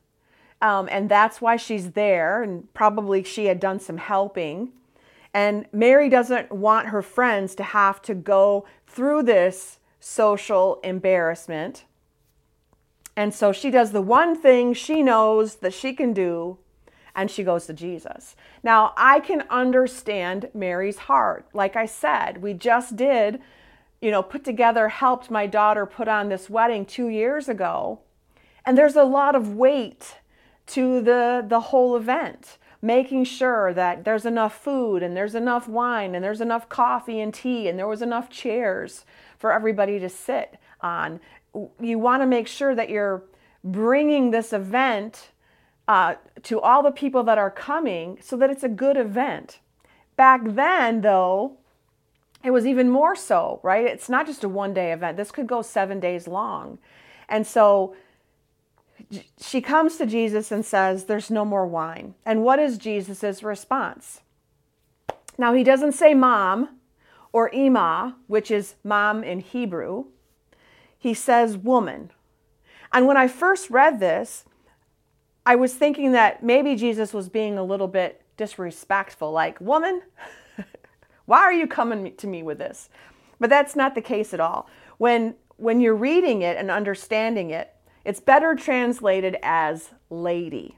um, 0.62 0.88
and 0.92 1.10
that's 1.10 1.42
why 1.42 1.58
she's 1.58 1.92
there, 1.92 2.42
and 2.42 2.74
probably 2.74 3.24
she 3.24 3.46
had 3.46 3.60
done 3.60 3.80
some 3.80 3.98
helping. 3.98 4.72
And 5.34 5.66
Mary 5.74 6.10
doesn't 6.10 6.52
want 6.52 6.88
her 6.88 7.02
friends 7.02 7.56
to 7.56 7.64
have 7.64 8.02
to 8.04 8.14
go 8.14 8.66
through 8.88 9.24
this 9.24 9.80
social 10.00 10.80
embarrassment. 10.84 11.86
And 13.16 13.34
so 13.34 13.52
she 13.52 13.70
does 13.70 13.92
the 13.92 14.02
one 14.02 14.36
thing 14.36 14.74
she 14.74 15.04
knows 15.04 15.56
that 15.58 15.74
she 15.74 15.94
can 15.94 16.14
do 16.14 16.58
and 17.16 17.30
she 17.30 17.44
goes 17.44 17.68
to 17.68 17.74
Jesus. 17.74 18.36
Now, 18.64 18.94
I 18.98 19.20
can 19.20 19.44
understand 19.50 20.50
Mary's 20.54 20.98
heart. 20.98 21.46
Like 21.54 21.76
I 21.76 21.86
said, 21.86 22.42
we 22.42 22.54
just 22.54 22.96
did, 22.96 23.40
you 24.02 24.12
know, 24.12 24.24
put 24.24 24.44
together, 24.44 24.90
helped 24.90 25.30
my 25.30 25.46
daughter 25.46 25.86
put 25.86 26.08
on 26.08 26.30
this 26.30 26.50
wedding 26.50 26.86
two 26.86 27.08
years 27.08 27.48
ago. 27.48 28.00
And 28.66 28.78
there's 28.78 28.96
a 28.96 29.04
lot 29.04 29.36
of 29.36 29.54
weight 29.56 30.16
to 30.68 31.02
the, 31.02 31.46
the 31.48 31.60
whole 31.60 31.96
event, 31.96 32.58
making 32.82 33.26
sure 33.26 33.74
that 33.74 34.06
there's 34.06 34.26
enough 34.26 34.58
food 34.58 35.04
and 35.04 35.16
there's 35.16 35.36
enough 35.36 35.68
wine 35.68 36.16
and 36.16 36.24
there's 36.24 36.42
enough 36.42 36.70
coffee 36.70 37.20
and 37.20 37.34
tea 37.34 37.68
and 37.68 37.78
there 37.78 37.88
was 37.88 38.02
enough 38.02 38.30
chairs 38.30 39.06
for 39.38 39.52
everybody 39.52 40.00
to 40.00 40.10
sit 40.10 40.58
on. 40.82 41.20
You 41.80 42.00
want 42.00 42.24
to 42.24 42.28
make 42.28 42.48
sure 42.48 42.74
that 42.74 42.90
you're 42.90 43.24
bringing 43.64 44.32
this 44.32 44.52
event 44.52 45.30
uh, 45.88 46.16
to 46.44 46.60
all 46.60 46.84
the 46.84 46.92
people 46.92 47.24
that 47.24 47.38
are 47.38 47.52
coming 47.52 48.18
so 48.22 48.38
that 48.38 48.50
it's 48.50 48.64
a 48.64 48.70
good 48.70 48.98
event. 48.98 49.60
Back 50.16 50.42
then, 50.44 51.02
though, 51.02 51.58
it 52.44 52.52
was 52.52 52.66
even 52.66 52.90
more 52.90 53.16
so, 53.16 53.60
right? 53.64 53.86
It's 53.86 54.10
not 54.10 54.26
just 54.26 54.44
a 54.44 54.50
one 54.50 54.74
day 54.74 54.92
event, 54.92 55.18
this 55.18 55.32
could 55.32 55.48
go 55.48 55.62
seven 55.62 56.00
days 56.00 56.28
long. 56.28 56.78
And 57.30 57.48
so 57.48 57.96
she 59.40 59.62
comes 59.62 59.98
to 59.98 60.06
Jesus 60.06 60.52
and 60.52 60.66
says, 60.66 61.06
There's 61.06 61.32
no 61.32 61.46
more 61.46 61.66
wine. 61.66 62.16
And 62.26 62.44
what 62.44 62.60
is 62.60 62.78
Jesus' 62.78 63.44
response? 63.44 64.22
Now, 65.38 65.54
he 65.54 65.64
doesn't 65.64 65.94
say 65.94 66.14
mom 66.14 66.80
or 67.32 67.50
ima, 67.50 68.16
which 68.28 68.52
is 68.52 68.76
mom 68.84 69.24
in 69.24 69.40
Hebrew. 69.40 70.06
He 70.98 71.14
says 71.14 71.58
woman. 71.58 72.12
And 72.92 73.08
when 73.08 73.18
I 73.18 73.28
first 73.28 73.70
read 73.70 74.00
this, 74.00 74.46
I 75.46 75.56
was 75.56 75.74
thinking 75.74 76.14
that 76.14 76.44
maybe 76.44 76.76
Jesus 76.76 77.14
was 77.14 77.30
being 77.30 77.58
a 77.58 77.64
little 77.64 77.88
bit 77.88 78.22
disrespectful, 78.38 79.32
like, 79.32 79.60
woman, 79.60 80.02
why 81.26 81.40
are 81.40 81.54
you 81.54 81.68
coming 81.68 82.16
to 82.16 82.28
me 82.28 82.44
with 82.44 82.58
this? 82.58 82.90
But 83.40 83.50
that's 83.50 83.76
not 83.76 83.96
the 83.96 84.02
case 84.02 84.34
at 84.34 84.40
all. 84.40 84.70
When, 84.98 85.36
when 85.58 85.82
you're 85.82 85.96
reading 85.96 86.42
it 86.42 86.58
and 86.58 86.72
understanding 86.72 87.50
it, 87.50 87.74
it's 88.06 88.20
better 88.20 88.56
translated 88.56 89.38
as 89.42 89.92
lady, 90.10 90.78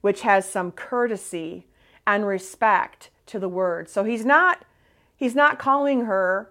which 0.00 0.22
has 0.22 0.48
some 0.48 0.72
courtesy 0.72 1.66
and 2.06 2.26
respect 2.26 3.10
to 3.26 3.38
the 3.38 3.48
word. 3.48 3.88
So 3.88 4.04
he's 4.04 4.24
not 4.24 4.64
he's 5.16 5.34
not 5.34 5.58
calling 5.58 6.04
her 6.04 6.50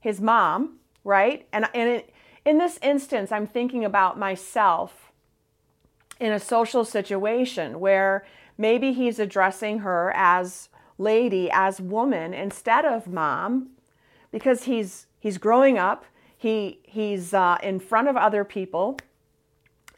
his 0.00 0.20
mom, 0.20 0.78
right? 1.02 1.46
And, 1.52 1.66
and 1.74 1.88
it, 1.90 2.14
in 2.44 2.58
this 2.58 2.78
instance, 2.80 3.32
I'm 3.32 3.46
thinking 3.46 3.84
about 3.84 4.18
myself 4.18 5.12
in 6.20 6.32
a 6.32 6.40
social 6.40 6.84
situation 6.84 7.80
where 7.80 8.26
maybe 8.56 8.92
he's 8.92 9.18
addressing 9.18 9.80
her 9.80 10.12
as 10.14 10.68
lady, 10.98 11.50
as 11.50 11.80
woman 11.80 12.32
instead 12.32 12.84
of 12.84 13.06
mom 13.06 13.70
because 14.30 14.64
he's 14.64 15.06
he's 15.18 15.38
growing 15.38 15.78
up, 15.78 16.04
He, 16.36 16.80
he's 16.82 17.32
uh, 17.32 17.56
in 17.62 17.80
front 17.80 18.08
of 18.08 18.16
other 18.16 18.44
people. 18.44 18.98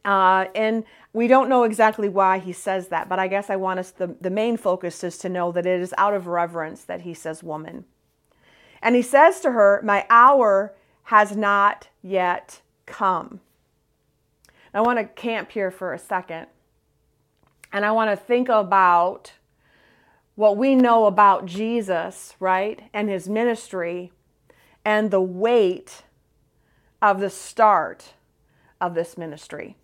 Uh, 0.04 0.46
and 0.54 0.84
we 1.12 1.26
don't 1.26 1.48
know 1.48 1.64
exactly 1.64 2.08
why 2.08 2.38
he 2.38 2.52
says 2.52 2.88
that, 2.88 3.08
but 3.08 3.18
I 3.18 3.26
guess 3.26 3.50
I 3.50 3.56
want 3.56 3.80
us, 3.80 3.90
the, 3.90 4.14
the 4.20 4.30
main 4.30 4.56
focus 4.56 5.02
is 5.02 5.18
to 5.18 5.28
know 5.28 5.50
that 5.50 5.66
it 5.66 5.80
is 5.80 5.92
out 5.98 6.14
of 6.14 6.28
reverence 6.28 6.84
that 6.84 7.00
he 7.00 7.14
says 7.14 7.42
woman. 7.42 7.84
And 8.80 8.94
he 8.94 9.02
says 9.02 9.40
to 9.40 9.50
her, 9.50 9.80
My 9.82 10.06
hour 10.08 10.74
has 11.04 11.36
not 11.36 11.88
yet 12.02 12.60
come. 12.86 13.40
I 14.76 14.82
want 14.82 14.98
to 14.98 15.04
camp 15.04 15.52
here 15.52 15.70
for 15.70 15.94
a 15.94 15.98
second. 15.98 16.48
And 17.72 17.82
I 17.82 17.92
want 17.92 18.10
to 18.10 18.16
think 18.16 18.50
about 18.50 19.32
what 20.34 20.58
we 20.58 20.74
know 20.74 21.06
about 21.06 21.46
Jesus, 21.46 22.34
right, 22.38 22.82
and 22.92 23.08
his 23.08 23.26
ministry, 23.26 24.12
and 24.84 25.10
the 25.10 25.22
weight 25.22 26.02
of 27.00 27.20
the 27.20 27.30
start 27.30 28.12
of 28.78 28.94
this 28.94 29.16
ministry. 29.16 29.76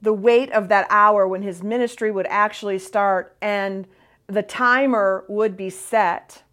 The 0.00 0.12
weight 0.12 0.52
of 0.52 0.68
that 0.68 0.86
hour 0.88 1.26
when 1.26 1.42
his 1.42 1.64
ministry 1.64 2.12
would 2.12 2.28
actually 2.28 2.78
start, 2.78 3.36
and 3.42 3.88
the 4.28 4.44
timer 4.44 5.24
would 5.26 5.56
be 5.56 5.70
set, 5.70 6.44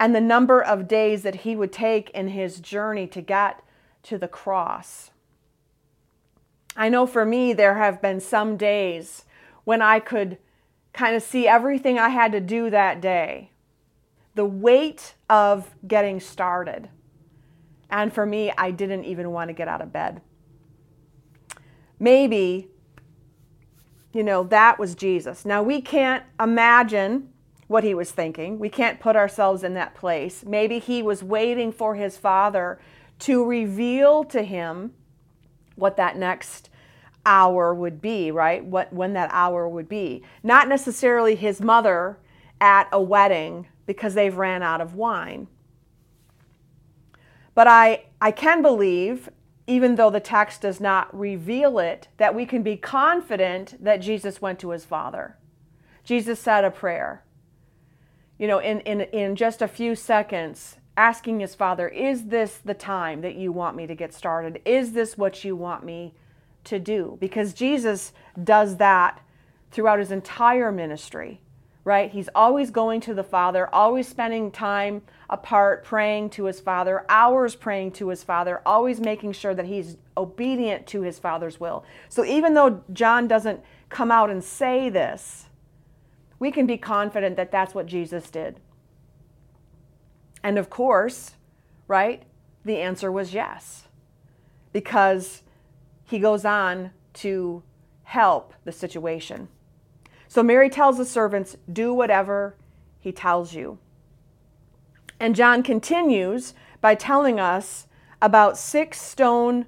and 0.00 0.16
the 0.16 0.20
number 0.20 0.60
of 0.60 0.88
days 0.88 1.22
that 1.22 1.36
he 1.36 1.54
would 1.54 1.72
take 1.72 2.10
in 2.10 2.28
his 2.28 2.58
journey 2.58 3.06
to 3.06 3.20
get 3.20 3.62
to 4.02 4.18
the 4.18 4.26
cross. 4.26 5.12
I 6.80 6.88
know 6.88 7.04
for 7.04 7.26
me, 7.26 7.52
there 7.52 7.74
have 7.74 8.00
been 8.00 8.20
some 8.20 8.56
days 8.56 9.26
when 9.64 9.82
I 9.82 10.00
could 10.00 10.38
kind 10.94 11.14
of 11.14 11.22
see 11.22 11.46
everything 11.46 11.98
I 11.98 12.08
had 12.08 12.32
to 12.32 12.40
do 12.40 12.70
that 12.70 13.02
day, 13.02 13.50
the 14.34 14.46
weight 14.46 15.12
of 15.28 15.74
getting 15.86 16.20
started. 16.20 16.88
And 17.90 18.10
for 18.10 18.24
me, 18.24 18.50
I 18.56 18.70
didn't 18.70 19.04
even 19.04 19.30
want 19.30 19.48
to 19.48 19.52
get 19.52 19.68
out 19.68 19.82
of 19.82 19.92
bed. 19.92 20.22
Maybe, 21.98 22.68
you 24.14 24.22
know, 24.22 24.44
that 24.44 24.78
was 24.78 24.94
Jesus. 24.94 25.44
Now, 25.44 25.62
we 25.62 25.82
can't 25.82 26.24
imagine 26.40 27.30
what 27.66 27.84
he 27.84 27.92
was 27.92 28.10
thinking. 28.10 28.58
We 28.58 28.70
can't 28.70 28.98
put 28.98 29.16
ourselves 29.16 29.62
in 29.64 29.74
that 29.74 29.94
place. 29.94 30.46
Maybe 30.46 30.78
he 30.78 31.02
was 31.02 31.22
waiting 31.22 31.72
for 31.72 31.94
his 31.94 32.16
father 32.16 32.80
to 33.18 33.44
reveal 33.44 34.24
to 34.24 34.42
him 34.42 34.94
what 35.76 35.98
that 35.98 36.16
next 36.16 36.69
hour 37.26 37.74
would 37.74 38.00
be, 38.00 38.30
right? 38.30 38.64
What 38.64 38.92
when 38.92 39.12
that 39.14 39.30
hour 39.32 39.68
would 39.68 39.88
be. 39.88 40.22
Not 40.42 40.68
necessarily 40.68 41.34
his 41.34 41.60
mother 41.60 42.18
at 42.60 42.88
a 42.92 43.00
wedding 43.00 43.66
because 43.86 44.14
they've 44.14 44.36
ran 44.36 44.62
out 44.62 44.80
of 44.80 44.94
wine. 44.94 45.48
But 47.54 47.66
I 47.66 48.04
I 48.20 48.30
can 48.30 48.62
believe 48.62 49.28
even 49.66 49.94
though 49.94 50.10
the 50.10 50.20
text 50.20 50.62
does 50.62 50.80
not 50.80 51.16
reveal 51.16 51.78
it 51.78 52.08
that 52.16 52.34
we 52.34 52.44
can 52.44 52.62
be 52.62 52.76
confident 52.76 53.82
that 53.82 53.98
Jesus 53.98 54.42
went 54.42 54.58
to 54.58 54.70
his 54.70 54.84
father. 54.84 55.36
Jesus 56.02 56.40
said 56.40 56.64
a 56.64 56.70
prayer. 56.70 57.24
You 58.38 58.48
know, 58.48 58.58
in 58.58 58.80
in 58.80 59.02
in 59.02 59.36
just 59.36 59.62
a 59.62 59.68
few 59.68 59.94
seconds 59.94 60.76
asking 60.96 61.40
his 61.40 61.54
father, 61.54 61.88
Is 61.88 62.26
this 62.26 62.58
the 62.58 62.74
time 62.74 63.20
that 63.20 63.34
you 63.34 63.52
want 63.52 63.76
me 63.76 63.86
to 63.86 63.94
get 63.94 64.12
started? 64.12 64.60
Is 64.64 64.92
this 64.92 65.16
what 65.16 65.44
you 65.44 65.54
want 65.56 65.84
me 65.84 66.14
to 66.64 66.78
do? 66.78 67.16
Because 67.20 67.52
Jesus 67.52 68.12
does 68.42 68.76
that 68.76 69.20
throughout 69.70 69.98
his 69.98 70.10
entire 70.10 70.72
ministry, 70.72 71.40
right? 71.84 72.10
He's 72.10 72.28
always 72.34 72.70
going 72.70 73.00
to 73.02 73.14
the 73.14 73.24
Father, 73.24 73.72
always 73.72 74.08
spending 74.08 74.50
time 74.50 75.02
apart 75.28 75.84
praying 75.84 76.30
to 76.30 76.44
his 76.44 76.60
Father, 76.60 77.04
hours 77.08 77.54
praying 77.54 77.92
to 77.92 78.08
his 78.08 78.24
Father, 78.24 78.60
always 78.66 79.00
making 79.00 79.32
sure 79.32 79.54
that 79.54 79.66
he's 79.66 79.96
obedient 80.16 80.86
to 80.88 81.02
his 81.02 81.18
Father's 81.18 81.60
will. 81.60 81.84
So 82.08 82.24
even 82.24 82.54
though 82.54 82.82
John 82.92 83.28
doesn't 83.28 83.60
come 83.88 84.10
out 84.10 84.30
and 84.30 84.42
say 84.42 84.88
this, 84.88 85.46
we 86.38 86.50
can 86.50 86.66
be 86.66 86.76
confident 86.76 87.36
that 87.36 87.52
that's 87.52 87.74
what 87.74 87.86
Jesus 87.86 88.30
did. 88.30 88.58
And 90.42 90.58
of 90.58 90.70
course, 90.70 91.32
right, 91.86 92.22
the 92.64 92.78
answer 92.78 93.12
was 93.12 93.34
yes. 93.34 93.84
Because 94.72 95.42
he 96.10 96.18
goes 96.18 96.44
on 96.44 96.90
to 97.14 97.62
help 98.02 98.52
the 98.64 98.72
situation. 98.72 99.46
So 100.26 100.42
Mary 100.42 100.68
tells 100.68 100.98
the 100.98 101.04
servants, 101.04 101.56
Do 101.72 101.94
whatever 101.94 102.56
he 102.98 103.12
tells 103.12 103.54
you. 103.54 103.78
And 105.20 105.36
John 105.36 105.62
continues 105.62 106.52
by 106.80 106.96
telling 106.96 107.38
us 107.38 107.86
about 108.20 108.58
six 108.58 109.00
stone 109.00 109.66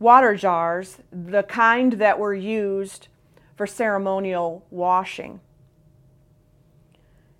water 0.00 0.34
jars, 0.34 0.98
the 1.12 1.44
kind 1.44 1.94
that 1.94 2.18
were 2.18 2.34
used 2.34 3.06
for 3.54 3.66
ceremonial 3.66 4.66
washing, 4.70 5.40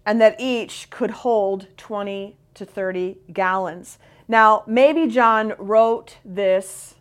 and 0.07 0.21
that 0.21 0.37
each 0.39 0.89
could 0.91 1.11
hold 1.11 1.67
20 1.77 2.37
to 2.55 2.65
30 2.65 3.17
gallons. 3.33 3.99
Now, 4.29 4.63
maybe 4.67 5.09
John 5.09 5.55
wrote 5.59 6.19
this 6.25 6.94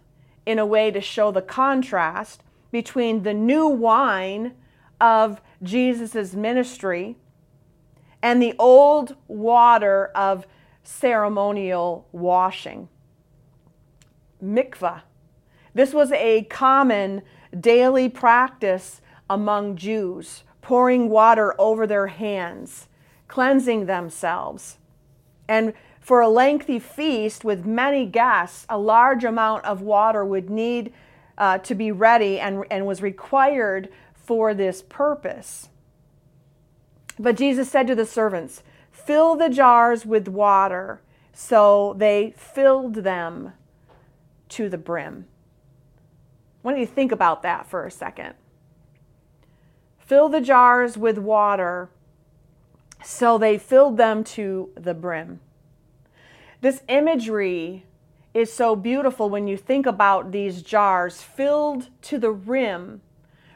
in 0.45 0.59
a 0.59 0.65
way 0.65 0.91
to 0.91 1.01
show 1.01 1.31
the 1.31 1.41
contrast 1.41 2.43
between 2.71 3.23
the 3.23 3.33
new 3.33 3.67
wine 3.67 4.53
of 4.99 5.41
Jesus' 5.61 6.33
ministry 6.33 7.15
and 8.21 8.41
the 8.41 8.55
old 8.57 9.15
water 9.27 10.11
of 10.15 10.47
ceremonial 10.83 12.07
washing. 12.11 12.87
Mikvah. 14.43 15.01
This 15.73 15.93
was 15.93 16.11
a 16.11 16.43
common 16.43 17.21
daily 17.57 18.09
practice 18.09 19.01
among 19.29 19.75
Jews, 19.75 20.43
pouring 20.61 21.09
water 21.09 21.59
over 21.59 21.87
their 21.87 22.07
hands, 22.07 22.87
cleansing 23.27 23.85
themselves. 23.85 24.77
And 25.47 25.73
for 26.03 26.19
a 26.19 26.27
lengthy 26.27 26.79
feast 26.79 27.45
with 27.45 27.65
many 27.65 28.05
guests, 28.05 28.65
a 28.67 28.77
large 28.77 29.23
amount 29.23 29.63
of 29.63 29.81
water 29.81 30.25
would 30.25 30.49
need 30.49 30.91
uh, 31.37 31.59
to 31.59 31.73
be 31.73 31.93
ready 31.93 32.41
and, 32.41 32.65
and 32.69 32.85
was 32.85 33.01
required 33.01 33.87
for 34.13 34.53
this 34.53 34.81
purpose. 34.81 35.69
But 37.17 37.37
Jesus 37.37 37.71
said 37.71 37.87
to 37.87 37.95
the 37.95 38.05
servants, 38.05 38.63
Fill 38.91 39.35
the 39.35 39.47
jars 39.47 40.05
with 40.05 40.27
water. 40.27 41.01
So 41.31 41.95
they 41.97 42.33
filled 42.35 42.95
them 42.95 43.53
to 44.49 44.67
the 44.67 44.77
brim. 44.77 45.25
Why 46.63 46.73
don't 46.73 46.81
you 46.81 46.85
think 46.85 47.13
about 47.13 47.43
that 47.43 47.65
for 47.65 47.85
a 47.85 47.91
second? 47.91 48.33
Fill 49.99 50.27
the 50.27 50.41
jars 50.41 50.97
with 50.97 51.17
water. 51.17 51.89
So 53.01 53.37
they 53.37 53.57
filled 53.57 53.95
them 53.95 54.25
to 54.25 54.69
the 54.75 54.93
brim. 54.93 55.39
This 56.63 56.81
imagery 56.87 57.85
is 58.33 58.53
so 58.53 58.73
beautiful 58.77 59.29
when 59.29 59.49
you 59.49 59.57
think 59.57 59.85
about 59.85 60.31
these 60.31 60.61
jars 60.61 61.21
filled 61.21 61.89
to 62.03 62.17
the 62.17 62.31
rim 62.31 63.01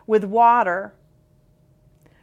with 0.05 0.25
water 0.25 0.93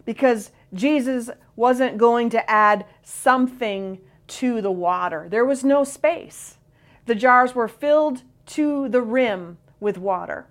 because 0.05 0.51
Jesus 0.75 1.31
wasn't 1.57 1.97
going 1.97 2.29
to 2.29 2.51
add 2.51 2.85
something 3.03 3.99
to 4.27 4.61
the 4.61 4.71
water. 4.71 5.27
There 5.31 5.47
was 5.47 5.65
no 5.65 5.85
space. 5.85 6.59
The 7.07 7.15
jars 7.15 7.55
were 7.55 7.67
filled 7.67 8.23
to 8.49 8.91
the 8.91 9.01
rim 9.01 9.57
with 9.81 9.97
water. 9.97 10.49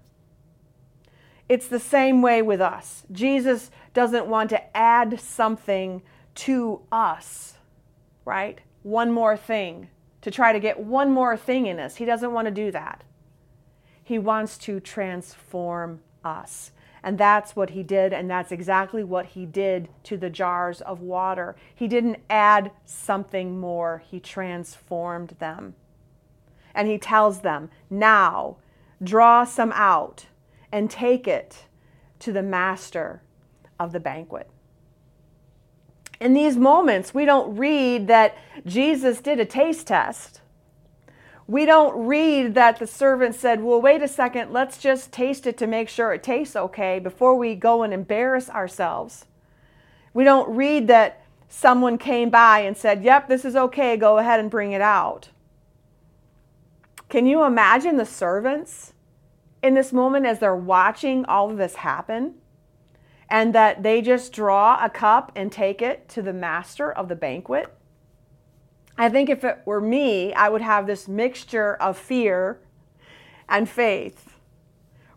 It's 1.47 1.67
the 1.67 1.79
same 1.79 2.23
way 2.23 2.41
with 2.41 2.59
us. 2.59 3.03
Jesus 3.11 3.69
doesn't 3.93 4.25
want 4.25 4.49
to 4.49 4.75
add 4.75 5.19
something 5.19 6.01
to 6.33 6.81
us, 6.91 7.59
right? 8.25 8.61
One 8.81 9.11
more 9.11 9.37
thing 9.37 9.89
to 10.23 10.31
try 10.31 10.53
to 10.53 10.59
get 10.59 10.79
one 10.79 11.11
more 11.11 11.35
thing 11.35 11.65
in 11.65 11.79
us. 11.79 11.97
He 11.97 12.05
doesn't 12.05 12.31
want 12.31 12.45
to 12.45 12.51
do 12.51 12.71
that. 12.71 13.03
He 14.01 14.17
wants 14.17 14.57
to 14.59 14.79
transform 14.79 15.99
us. 16.23 16.71
And 17.03 17.17
that's 17.17 17.57
what 17.57 17.71
he 17.71 17.83
did, 17.83 18.13
and 18.13 18.29
that's 18.29 18.53
exactly 18.53 19.03
what 19.03 19.25
he 19.27 19.45
did 19.45 19.89
to 20.03 20.15
the 20.15 20.29
jars 20.29 20.79
of 20.79 21.01
water. 21.01 21.57
He 21.75 21.89
didn't 21.89 22.19
add 22.29 22.71
something 22.85 23.59
more, 23.59 24.01
he 24.09 24.21
transformed 24.21 25.35
them. 25.39 25.75
And 26.73 26.87
he 26.87 26.97
tells 26.97 27.41
them, 27.41 27.69
Now 27.89 28.57
draw 29.03 29.43
some 29.43 29.73
out 29.73 30.27
and 30.71 30.89
take 30.89 31.27
it 31.27 31.65
to 32.19 32.31
the 32.31 32.41
master 32.41 33.21
of 33.77 33.91
the 33.91 33.99
banquet 33.99 34.49
in 36.23 36.33
these 36.33 36.55
moments, 36.55 37.13
we 37.13 37.25
don't 37.25 37.57
read 37.57 38.07
that 38.07 38.37
Jesus 38.65 39.19
did 39.19 39.41
a 39.41 39.45
taste 39.45 39.87
test. 39.87 40.39
We 41.47 41.65
don't 41.65 42.05
read 42.07 42.55
that 42.55 42.79
the 42.79 42.87
servant 42.87 43.35
said, 43.35 43.61
Well, 43.61 43.81
wait 43.81 44.01
a 44.01 44.07
second, 44.07 44.53
let's 44.53 44.77
just 44.77 45.11
taste 45.11 45.45
it 45.45 45.57
to 45.57 45.67
make 45.67 45.89
sure 45.89 46.13
it 46.13 46.23
tastes 46.23 46.55
okay 46.55 46.99
before 46.99 47.35
we 47.35 47.55
go 47.55 47.83
and 47.83 47.93
embarrass 47.93 48.49
ourselves. 48.49 49.25
We 50.13 50.23
don't 50.23 50.55
read 50.55 50.87
that 50.87 51.25
someone 51.49 51.97
came 51.97 52.29
by 52.29 52.59
and 52.59 52.77
said, 52.77 53.03
Yep, 53.03 53.27
this 53.27 53.43
is 53.43 53.57
okay, 53.57 53.97
go 53.97 54.17
ahead 54.17 54.39
and 54.39 54.49
bring 54.49 54.71
it 54.71 54.81
out. 54.81 55.27
Can 57.09 57.25
you 57.25 57.43
imagine 57.43 57.97
the 57.97 58.05
servants 58.05 58.93
in 59.61 59.73
this 59.73 59.91
moment 59.91 60.25
as 60.25 60.39
they're 60.39 60.55
watching 60.55 61.25
all 61.25 61.51
of 61.51 61.57
this 61.57 61.75
happen? 61.75 62.35
And 63.33 63.55
that 63.55 63.81
they 63.81 64.03
just 64.03 64.31
draw 64.31 64.77
a 64.79 64.91
cup 64.91 65.31
and 65.35 65.51
take 65.51 65.81
it 65.81 66.07
to 66.09 66.21
the 66.21 66.31
master 66.31 66.91
of 66.91 67.09
the 67.09 67.15
banquet? 67.15 67.75
I 68.95 69.09
think 69.09 69.27
if 69.27 69.43
it 69.43 69.63
were 69.65 69.81
me, 69.81 70.33
I 70.33 70.49
would 70.49 70.61
have 70.61 70.85
this 70.85 71.07
mixture 71.07 71.73
of 71.75 71.97
fear 71.97 72.59
and 73.49 73.67
faith, 73.67 74.35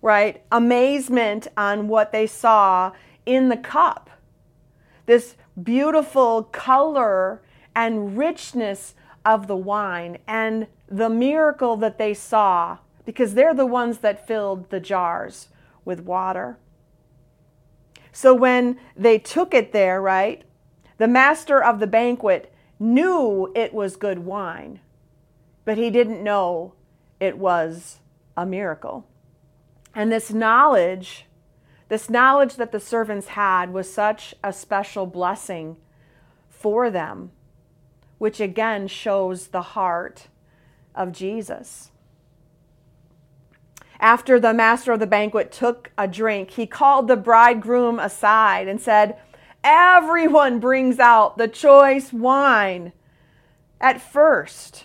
right? 0.01 0.43
Amazement 0.51 1.47
on 1.59 1.89
what 1.89 2.11
they 2.11 2.27
saw 2.27 2.93
in 3.27 3.51
the 3.51 3.57
cup. 3.59 4.09
This 5.05 5.37
beautiful 5.63 6.45
color 6.45 7.43
and 7.75 8.17
richness 8.17 8.95
of 9.27 9.47
the 9.47 9.57
wine 9.57 10.17
and 10.27 10.69
the 10.89 11.11
miracle 11.11 11.77
that 11.77 11.99
they 11.99 12.15
saw 12.15 12.79
because 13.05 13.35
they're 13.35 13.53
the 13.53 13.67
ones 13.67 13.99
that 13.99 14.27
filled 14.27 14.71
the 14.71 14.81
jars 14.81 15.49
with 15.85 16.01
water. 16.01 16.59
So 18.17 18.33
when 18.33 18.79
they 18.97 19.19
took 19.19 19.53
it 19.53 19.73
there, 19.73 20.01
right, 20.01 20.43
the 20.97 21.07
master 21.07 21.63
of 21.63 21.81
the 21.81 21.87
banquet 21.87 22.51
knew 22.81 23.53
it 23.55 23.75
was 23.75 23.99
good 23.99 24.21
wine, 24.21 24.81
but 25.67 25.77
he 25.77 25.91
didn't 25.91 26.25
know 26.25 26.73
it 27.21 27.37
was 27.37 27.99
a 28.35 28.47
miracle. 28.47 29.07
And 29.95 30.11
this 30.11 30.33
knowledge, 30.33 31.27
this 31.91 32.09
knowledge 32.09 32.57
that 32.57 32.73
the 32.73 32.81
servants 32.81 33.27
had 33.27 33.75
was 33.75 33.93
such 33.93 34.35
a 34.43 34.51
special 34.51 35.05
blessing 35.05 35.77
for 36.49 36.91
them, 36.91 37.33
which 38.17 38.41
again 38.41 38.89
shows 38.89 39.49
the 39.49 39.61
heart 39.61 40.29
of 40.95 41.13
Jesus. 41.13 41.91
After 44.01 44.39
the 44.39 44.55
master 44.55 44.93
of 44.93 45.01
the 45.01 45.07
banquet 45.07 45.51
took 45.51 45.91
a 45.97 46.07
drink, 46.07 46.51
he 46.51 46.67
called 46.67 47.09
the 47.09 47.17
bridegroom 47.17 47.99
aside 47.99 48.69
and 48.69 48.81
said, 48.81 49.17
Everyone 49.65 50.61
brings 50.61 50.99
out 50.99 51.39
the 51.39 51.49
choice 51.49 52.13
wine 52.13 52.93
at 53.81 54.01
first, 54.01 54.85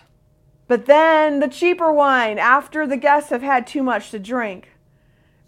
but 0.66 0.86
then 0.86 1.40
the 1.40 1.48
cheaper 1.48 1.92
wine 1.92 2.38
after 2.38 2.86
the 2.86 2.96
guests 2.96 3.30
have 3.30 3.42
had 3.42 3.66
too 3.66 3.82
much 3.82 4.10
to 4.10 4.18
drink. 4.18 4.70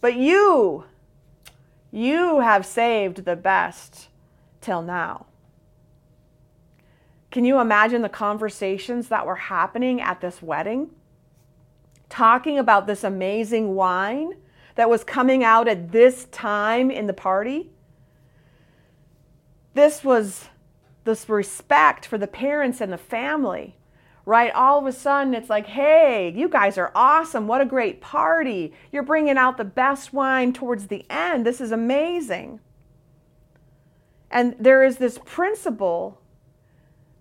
But 0.00 0.16
you, 0.16 0.84
you 1.90 2.40
have 2.40 2.66
saved 2.66 3.24
the 3.24 3.36
best 3.36 4.08
till 4.60 4.82
now. 4.82 5.26
Can 7.30 7.44
you 7.44 7.58
imagine 7.58 8.02
the 8.02 8.08
conversations 8.08 9.08
that 9.08 9.26
were 9.26 9.34
happening 9.34 10.00
at 10.00 10.20
this 10.20 10.40
wedding? 10.40 10.90
Talking 12.14 12.60
about 12.60 12.86
this 12.86 13.02
amazing 13.02 13.74
wine 13.74 14.34
that 14.76 14.88
was 14.88 15.02
coming 15.02 15.42
out 15.42 15.66
at 15.66 15.90
this 15.90 16.26
time 16.26 16.88
in 16.88 17.08
the 17.08 17.12
party? 17.12 17.72
This 19.74 20.04
was 20.04 20.44
this 21.02 21.28
respect 21.28 22.06
for 22.06 22.16
the 22.16 22.28
parents 22.28 22.80
and 22.80 22.92
the 22.92 22.98
family, 22.98 23.74
right? 24.24 24.52
All 24.52 24.78
of 24.78 24.86
a 24.86 24.92
sudden, 24.92 25.34
it's 25.34 25.50
like, 25.50 25.66
hey, 25.66 26.32
you 26.36 26.48
guys 26.48 26.78
are 26.78 26.92
awesome. 26.94 27.48
What 27.48 27.60
a 27.60 27.66
great 27.66 28.00
party. 28.00 28.72
You're 28.92 29.02
bringing 29.02 29.36
out 29.36 29.56
the 29.56 29.64
best 29.64 30.12
wine 30.12 30.52
towards 30.52 30.86
the 30.86 31.04
end. 31.10 31.44
This 31.44 31.60
is 31.60 31.72
amazing. 31.72 32.60
And 34.30 34.54
there 34.60 34.84
is 34.84 34.98
this 34.98 35.18
principle 35.24 36.20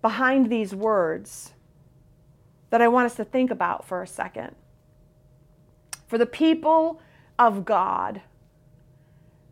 behind 0.02 0.50
these 0.50 0.72
words 0.72 1.52
that 2.70 2.80
I 2.80 2.86
want 2.86 3.06
us 3.06 3.16
to 3.16 3.24
think 3.24 3.50
about 3.50 3.84
for 3.84 4.00
a 4.00 4.06
second. 4.06 4.54
For 6.14 6.18
the 6.18 6.26
people 6.26 7.00
of 7.40 7.64
God, 7.64 8.20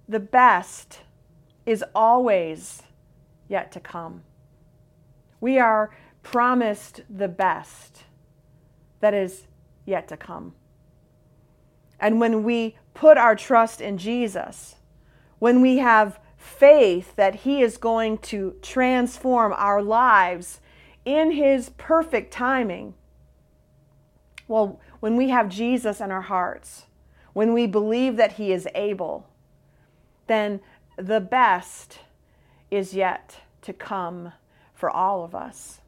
the 0.07 0.21
best 0.21 1.01
is 1.67 1.85
always 1.93 2.85
yet 3.49 3.73
to 3.73 3.81
come. 3.81 4.23
We 5.41 5.59
are 5.59 5.91
promised 6.23 7.01
the 7.11 7.27
best 7.27 8.05
that 9.01 9.13
is 9.13 9.49
yet 9.87 10.07
to 10.07 10.17
come. 10.17 10.55
And 11.99 12.21
when 12.21 12.45
we 12.45 12.77
put 12.95 13.19
our 13.19 13.35
trust 13.35 13.81
in 13.81 13.99
Jesus, 13.99 14.77
when 15.41 15.63
we 15.63 15.79
have 15.79 16.21
faith 16.37 17.17
that 17.17 17.35
He 17.35 17.61
is 17.61 17.77
going 17.77 18.19
to 18.19 18.55
transform 18.63 19.53
our 19.53 19.83
lives 19.83 20.61
in 21.05 21.33
His 21.33 21.71
perfect 21.71 22.33
timing. 22.33 22.95
Well, 24.47 24.79
when 25.03 25.17
we 25.17 25.31
have 25.31 25.49
Jesus 25.49 26.01
in 26.01 26.13
our 26.13 26.21
hearts, 26.21 26.87
when 27.33 27.53
we 27.53 27.67
believe 27.67 28.17
that 28.19 28.35
He 28.35 28.53
is 28.53 28.69
able, 28.73 29.27
then 30.29 30.61
the 30.97 31.19
best 31.21 31.99
is 32.71 32.95
yet 32.95 33.41
to 33.63 33.73
come 33.73 34.33
for 34.73 34.89
all 34.89 35.25
of 35.25 35.35
us. 35.35 35.81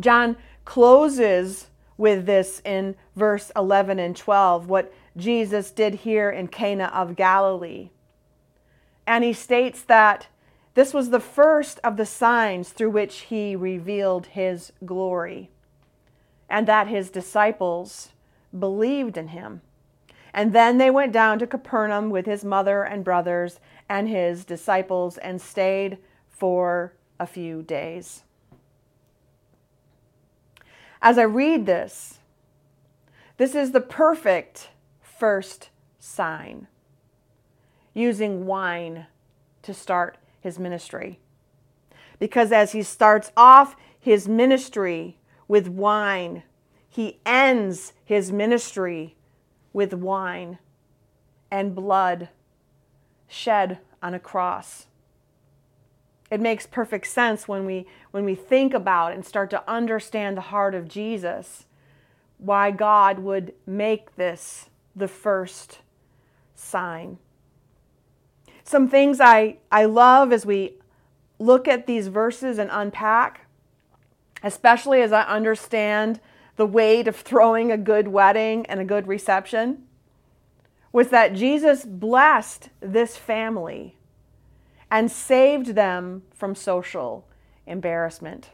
John 0.00 0.38
closes 0.64 1.66
with 1.98 2.24
this 2.24 2.62
in 2.64 2.96
verse 3.14 3.52
11 3.54 3.98
and 3.98 4.16
12, 4.16 4.66
what 4.66 4.94
Jesus 5.14 5.70
did 5.70 5.94
here 5.96 6.30
in 6.30 6.48
Cana 6.48 6.90
of 6.94 7.16
Galilee. 7.16 7.90
And 9.06 9.24
he 9.24 9.34
states 9.34 9.82
that 9.82 10.28
this 10.72 10.94
was 10.94 11.10
the 11.10 11.20
first 11.20 11.80
of 11.84 11.98
the 11.98 12.06
signs 12.06 12.70
through 12.70 12.90
which 12.90 13.18
he 13.20 13.54
revealed 13.54 14.28
his 14.28 14.72
glory, 14.86 15.50
and 16.48 16.66
that 16.68 16.88
his 16.88 17.10
disciples 17.10 18.10
believed 18.56 19.16
in 19.16 19.28
him. 19.28 19.60
And 20.32 20.52
then 20.52 20.78
they 20.78 20.90
went 20.90 21.12
down 21.12 21.38
to 21.38 21.46
Capernaum 21.46 22.10
with 22.10 22.26
his 22.26 22.44
mother 22.44 22.82
and 22.82 23.02
brothers 23.04 23.58
and 23.88 24.08
his 24.08 24.44
disciples 24.44 25.16
and 25.18 25.40
stayed 25.40 25.98
for 26.28 26.92
a 27.18 27.26
few 27.26 27.62
days. 27.62 28.22
As 31.00 31.18
I 31.18 31.22
read 31.22 31.66
this, 31.66 32.18
this 33.36 33.54
is 33.54 33.72
the 33.72 33.80
perfect 33.80 34.70
first 35.00 35.70
sign 35.98 36.66
using 37.94 38.44
wine 38.44 39.06
to 39.62 39.72
start 39.72 40.18
his 40.40 40.58
ministry. 40.58 41.18
Because 42.18 42.52
as 42.52 42.72
he 42.72 42.82
starts 42.82 43.32
off 43.36 43.76
his 43.98 44.28
ministry 44.28 45.16
with 45.48 45.68
wine, 45.68 46.42
he 46.88 47.18
ends 47.24 47.92
his 48.04 48.32
ministry 48.32 49.16
with 49.72 49.92
wine 49.94 50.58
and 51.50 51.74
blood 51.74 52.28
shed 53.28 53.78
on 54.02 54.14
a 54.14 54.18
cross. 54.18 54.86
It 56.30 56.40
makes 56.40 56.66
perfect 56.66 57.06
sense 57.06 57.46
when 57.46 57.64
we 57.66 57.86
when 58.10 58.24
we 58.24 58.34
think 58.34 58.74
about 58.74 59.12
and 59.12 59.24
start 59.24 59.50
to 59.50 59.70
understand 59.70 60.36
the 60.36 60.42
heart 60.42 60.74
of 60.74 60.88
Jesus 60.88 61.66
why 62.38 62.70
God 62.70 63.20
would 63.20 63.54
make 63.66 64.16
this 64.16 64.68
the 64.94 65.08
first 65.08 65.80
sign. 66.54 67.18
Some 68.64 68.88
things 68.88 69.20
I, 69.20 69.58
I 69.70 69.84
love 69.84 70.32
as 70.32 70.44
we 70.44 70.74
look 71.38 71.68
at 71.68 71.86
these 71.86 72.08
verses 72.08 72.58
and 72.58 72.70
unpack, 72.72 73.45
especially 74.42 75.02
as 75.02 75.12
I 75.12 75.22
understand 75.22 76.20
the 76.56 76.66
weight 76.66 77.06
of 77.08 77.16
throwing 77.16 77.70
a 77.70 77.76
good 77.76 78.08
wedding 78.08 78.66
and 78.66 78.80
a 78.80 78.84
good 78.84 79.06
reception, 79.06 79.84
was 80.92 81.08
that 81.08 81.34
Jesus 81.34 81.84
blessed 81.84 82.70
this 82.80 83.16
family 83.16 83.96
and 84.90 85.10
saved 85.10 85.74
them 85.74 86.22
from 86.32 86.54
social 86.54 87.26
embarrassment. 87.66 88.50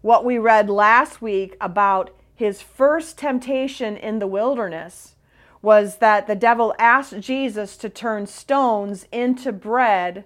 What 0.00 0.24
we 0.24 0.38
read 0.38 0.70
last 0.70 1.20
week 1.22 1.56
about 1.60 2.10
his 2.34 2.62
first 2.62 3.18
temptation 3.18 3.96
in 3.96 4.18
the 4.18 4.26
wilderness 4.26 5.14
was 5.62 5.96
that 5.98 6.26
the 6.26 6.36
devil 6.36 6.74
asked 6.78 7.18
Jesus 7.20 7.76
to 7.78 7.88
turn 7.88 8.26
stones 8.26 9.06
into 9.10 9.52
bread 9.52 10.24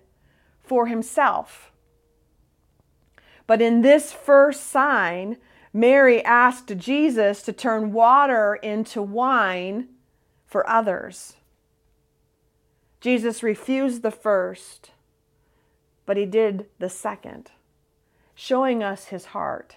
for 0.62 0.86
himself. 0.86 1.69
But 3.50 3.60
in 3.60 3.82
this 3.82 4.12
first 4.12 4.68
sign, 4.68 5.38
Mary 5.72 6.24
asked 6.24 6.76
Jesus 6.76 7.42
to 7.42 7.52
turn 7.52 7.92
water 7.92 8.54
into 8.54 9.02
wine 9.02 9.88
for 10.46 10.64
others. 10.70 11.34
Jesus 13.00 13.42
refused 13.42 14.02
the 14.02 14.12
first, 14.12 14.92
but 16.06 16.16
he 16.16 16.26
did 16.26 16.66
the 16.78 16.88
second, 16.88 17.50
showing 18.36 18.84
us 18.84 19.06
his 19.06 19.24
heart 19.26 19.74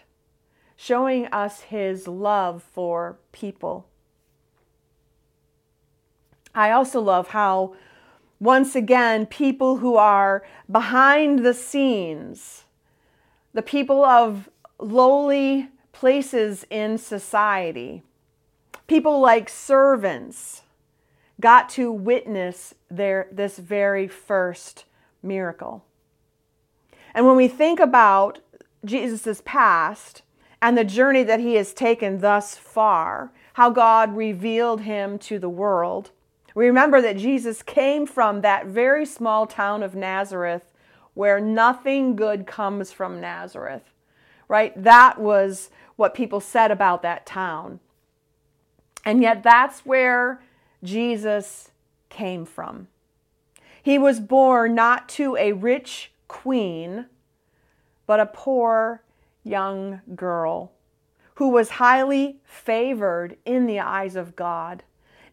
showing 0.76 1.28
us 1.28 1.62
his 1.62 2.10
love 2.10 2.62
for 2.62 3.18
people. 3.32 3.88
I 6.54 6.72
also 6.72 7.00
love 7.00 7.30
how, 7.30 7.76
once 8.38 8.76
again, 8.76 9.26
people 9.26 9.78
who 9.78 9.96
are 9.96 10.44
behind 10.70 11.46
the 11.46 11.54
scenes, 11.54 12.63
the 13.54 13.62
people 13.62 14.04
of 14.04 14.50
lowly 14.80 15.70
places 15.92 16.66
in 16.70 16.98
society. 16.98 18.04
People 18.88 19.20
like 19.20 19.48
servants 19.48 20.64
got 21.40 21.70
to 21.70 21.92
witness 21.92 22.74
their, 22.90 23.28
this 23.32 23.58
very 23.58 24.08
first 24.08 24.86
miracle. 25.22 25.86
And 27.14 27.26
when 27.26 27.36
we 27.36 27.48
think 27.48 27.80
about 27.80 28.40
Jesus' 28.84 29.42
past 29.46 30.24
and 30.62 30.78
the 30.78 30.84
journey 30.84 31.24
that 31.24 31.40
he 31.40 31.56
has 31.56 31.74
taken 31.74 32.20
thus 32.20 32.56
far, 32.56 33.32
how 33.54 33.70
God 33.70 34.16
revealed 34.16 34.82
him 34.82 35.20
to 35.20 35.38
the 35.38 35.50
world, 35.50 36.12
we 36.56 36.66
remember 36.68 37.02
that 37.02 37.18
Jesus 37.18 37.64
came 37.64 38.06
from 38.06 38.42
that 38.42 38.68
very 38.68 39.06
small 39.06 39.48
town 39.48 39.84
of 39.84 39.96
Nazareth 39.96 40.64
where 41.14 41.40
nothing 41.40 42.16
good 42.16 42.48
comes 42.48 42.92
from 42.92 43.22
Nazareth, 43.22 43.94
right? 44.48 44.74
That 44.82 45.20
was 45.20 45.70
what 45.96 46.14
people 46.14 46.40
said 46.40 46.72
about 46.72 47.02
that 47.04 47.26
town. 47.26 47.80
And 49.06 49.22
yet, 49.22 49.44
that's 49.44 49.86
where 49.86 50.42
Jesus 50.84 51.72
came 52.10 52.46
from. 52.46 52.88
He 53.82 53.98
was 53.98 54.20
born 54.20 54.76
not 54.76 55.10
to 55.10 55.36
a 55.36 55.52
rich 55.52 56.12
queen, 56.28 57.08
but 58.08 58.20
a 58.20 58.26
poor 58.26 59.04
young 59.44 60.02
girl 60.16 60.72
who 61.36 61.50
was 61.50 61.72
highly 61.72 62.38
favored 62.46 63.38
in 63.46 63.66
the 63.66 63.80
eyes 63.80 64.16
of 64.16 64.36
God, 64.36 64.84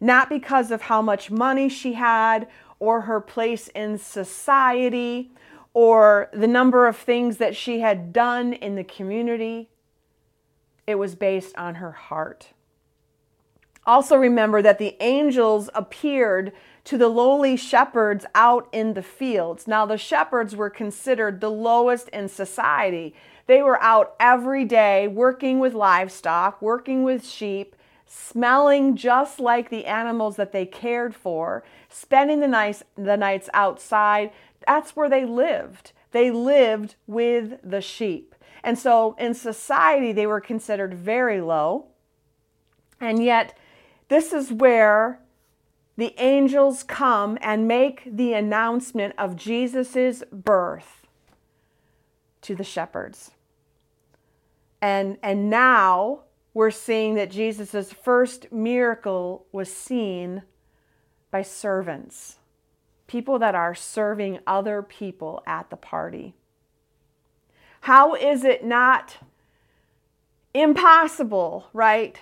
not 0.00 0.28
because 0.28 0.70
of 0.70 0.82
how 0.82 1.00
much 1.00 1.30
money 1.30 1.68
she 1.68 1.92
had 1.92 2.48
or 2.78 3.02
her 3.02 3.20
place 3.20 3.68
in 3.68 3.98
society 3.98 5.30
or 5.72 6.28
the 6.32 6.46
number 6.46 6.86
of 6.86 6.96
things 6.96 7.36
that 7.36 7.56
she 7.56 7.80
had 7.80 8.12
done 8.12 8.52
in 8.52 8.74
the 8.74 8.84
community. 8.84 9.68
It 10.86 10.96
was 10.96 11.14
based 11.14 11.56
on 11.56 11.76
her 11.76 11.92
heart. 11.92 12.48
Also, 13.86 14.16
remember 14.16 14.60
that 14.62 14.78
the 14.78 14.96
angels 15.00 15.70
appeared 15.74 16.52
to 16.84 16.98
the 16.98 17.08
lowly 17.08 17.56
shepherds 17.56 18.26
out 18.34 18.68
in 18.72 18.94
the 18.94 19.02
fields. 19.02 19.66
Now, 19.66 19.86
the 19.86 19.96
shepherds 19.96 20.54
were 20.54 20.70
considered 20.70 21.40
the 21.40 21.50
lowest 21.50 22.08
in 22.10 22.28
society. 22.28 23.14
They 23.46 23.62
were 23.62 23.82
out 23.82 24.14
every 24.20 24.64
day 24.64 25.08
working 25.08 25.58
with 25.58 25.74
livestock, 25.74 26.60
working 26.60 27.02
with 27.02 27.26
sheep, 27.26 27.74
smelling 28.06 28.96
just 28.96 29.40
like 29.40 29.70
the 29.70 29.86
animals 29.86 30.36
that 30.36 30.52
they 30.52 30.66
cared 30.66 31.14
for, 31.14 31.64
spending 31.88 32.40
the 32.40 32.48
nights, 32.48 32.82
the 32.96 33.16
nights 33.16 33.48
outside. 33.54 34.30
That's 34.66 34.96
where 34.96 35.08
they 35.08 35.24
lived. 35.24 35.92
They 36.12 36.30
lived 36.30 36.96
with 37.06 37.58
the 37.62 37.80
sheep. 37.80 38.34
And 38.62 38.78
so 38.78 39.14
in 39.18 39.34
society, 39.34 40.12
they 40.12 40.26
were 40.26 40.40
considered 40.40 40.94
very 40.94 41.40
low. 41.40 41.86
And 43.00 43.22
yet, 43.24 43.56
this 44.08 44.32
is 44.32 44.52
where 44.52 45.20
the 45.96 46.14
angels 46.18 46.82
come 46.82 47.38
and 47.40 47.68
make 47.68 48.02
the 48.04 48.32
announcement 48.34 49.14
of 49.16 49.36
Jesus' 49.36 50.22
birth 50.32 51.06
to 52.42 52.54
the 52.54 52.64
shepherds. 52.64 53.30
And, 54.82 55.18
and 55.22 55.50
now 55.50 56.22
we're 56.54 56.70
seeing 56.70 57.14
that 57.14 57.30
Jesus' 57.30 57.92
first 57.92 58.50
miracle 58.50 59.46
was 59.52 59.72
seen 59.72 60.42
by 61.30 61.42
servants, 61.42 62.39
people 63.10 63.40
that 63.40 63.56
are 63.56 63.74
serving 63.74 64.38
other 64.46 64.82
people 64.82 65.42
at 65.44 65.68
the 65.68 65.76
party. 65.76 66.32
How 67.80 68.14
is 68.14 68.44
it 68.44 68.64
not 68.64 69.16
impossible, 70.54 71.66
right? 71.72 72.20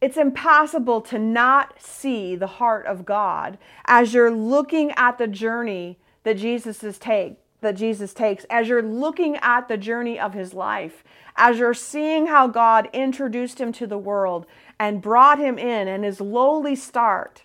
It's 0.00 0.16
impossible 0.16 1.00
to 1.02 1.18
not 1.18 1.74
see 1.82 2.36
the 2.36 2.46
heart 2.46 2.86
of 2.86 3.04
God 3.04 3.58
as 3.86 4.14
you're 4.14 4.30
looking 4.30 4.92
at 4.92 5.18
the 5.18 5.26
journey 5.26 5.98
that 6.22 6.36
Jesus 6.36 6.84
is 6.84 6.98
take 6.98 7.38
that 7.60 7.74
Jesus 7.74 8.14
takes, 8.14 8.44
as 8.48 8.68
you're 8.68 8.82
looking 8.82 9.36
at 9.38 9.66
the 9.66 9.76
journey 9.76 10.18
of 10.18 10.32
his 10.32 10.54
life, 10.54 11.02
as 11.36 11.58
you're 11.58 11.74
seeing 11.74 12.26
how 12.26 12.46
God 12.46 12.88
introduced 12.92 13.60
him 13.60 13.72
to 13.72 13.86
the 13.88 13.98
world 13.98 14.46
and 14.78 15.02
brought 15.02 15.40
him 15.40 15.58
in 15.58 15.88
and 15.88 16.04
his 16.04 16.20
lowly 16.20 16.76
start. 16.76 17.42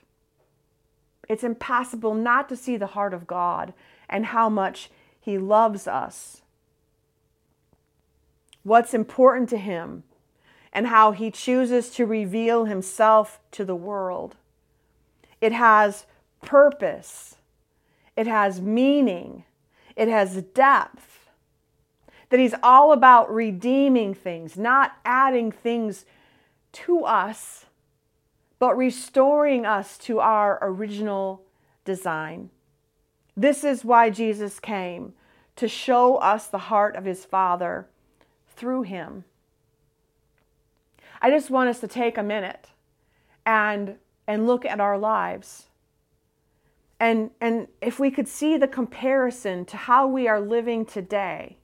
It's 1.30 1.44
impossible 1.44 2.14
not 2.14 2.50
to 2.50 2.56
see 2.56 2.78
the 2.78 2.88
heart 2.88 3.14
of 3.14 3.28
God 3.28 3.74
and 4.10 4.28
how 4.28 4.50
much 4.50 4.90
he 5.20 5.38
loves 5.38 5.88
us. 5.88 6.42
What's 8.64 8.94
important 8.94 9.50
to 9.50 9.58
him 9.58 10.04
and 10.74 10.88
how 10.88 11.12
he 11.12 11.30
chooses 11.30 11.90
to 11.92 12.06
reveal 12.06 12.66
himself 12.66 13.40
to 13.52 13.64
the 13.64 13.76
world. 13.76 14.36
It 15.40 15.52
has 15.52 16.06
purpose, 16.42 17.36
it 18.18 18.28
has 18.28 18.60
meaning, 18.60 19.44
it 19.96 20.08
has 20.08 20.42
depth. 20.42 21.30
That 22.30 22.40
he's 22.40 22.56
all 22.64 22.92
about 22.92 23.32
redeeming 23.32 24.16
things, 24.16 24.58
not 24.58 24.94
adding 25.06 25.52
things 25.52 26.06
to 26.72 27.04
us, 27.06 27.66
but 28.64 28.78
restoring 28.78 29.66
us 29.66 29.98
to 29.98 30.22
our 30.22 30.58
original 30.62 31.44
design. 31.84 32.50
This 33.36 33.62
is 33.62 33.84
why 33.84 34.10
Jesus 34.10 34.58
came 34.62 35.12
to 35.58 35.68
show 35.68 36.16
us 36.16 36.48
the 36.48 36.70
heart 36.70 36.96
of 36.96 37.04
his 37.04 37.26
Father 37.26 37.90
through 38.48 38.84
him. 38.84 39.26
I 41.22 41.30
just 41.30 41.50
want 41.50 41.72
us 41.72 41.82
to 41.82 41.90
take 41.90 42.18
a 42.18 42.24
minute 42.24 42.70
and 43.46 43.98
and 44.28 44.48
look 44.48 44.64
at 44.64 44.80
our 44.80 44.98
lives. 44.98 45.68
And 47.02 47.32
and 47.42 47.68
if 47.82 48.00
we 48.00 48.12
could 48.12 48.30
see 48.30 48.56
the 48.56 48.70
comparison 48.70 49.66
to 49.66 49.76
how 49.76 50.08
we 50.08 50.30
are 50.30 50.40
living 50.40 50.86
today, 50.86 51.58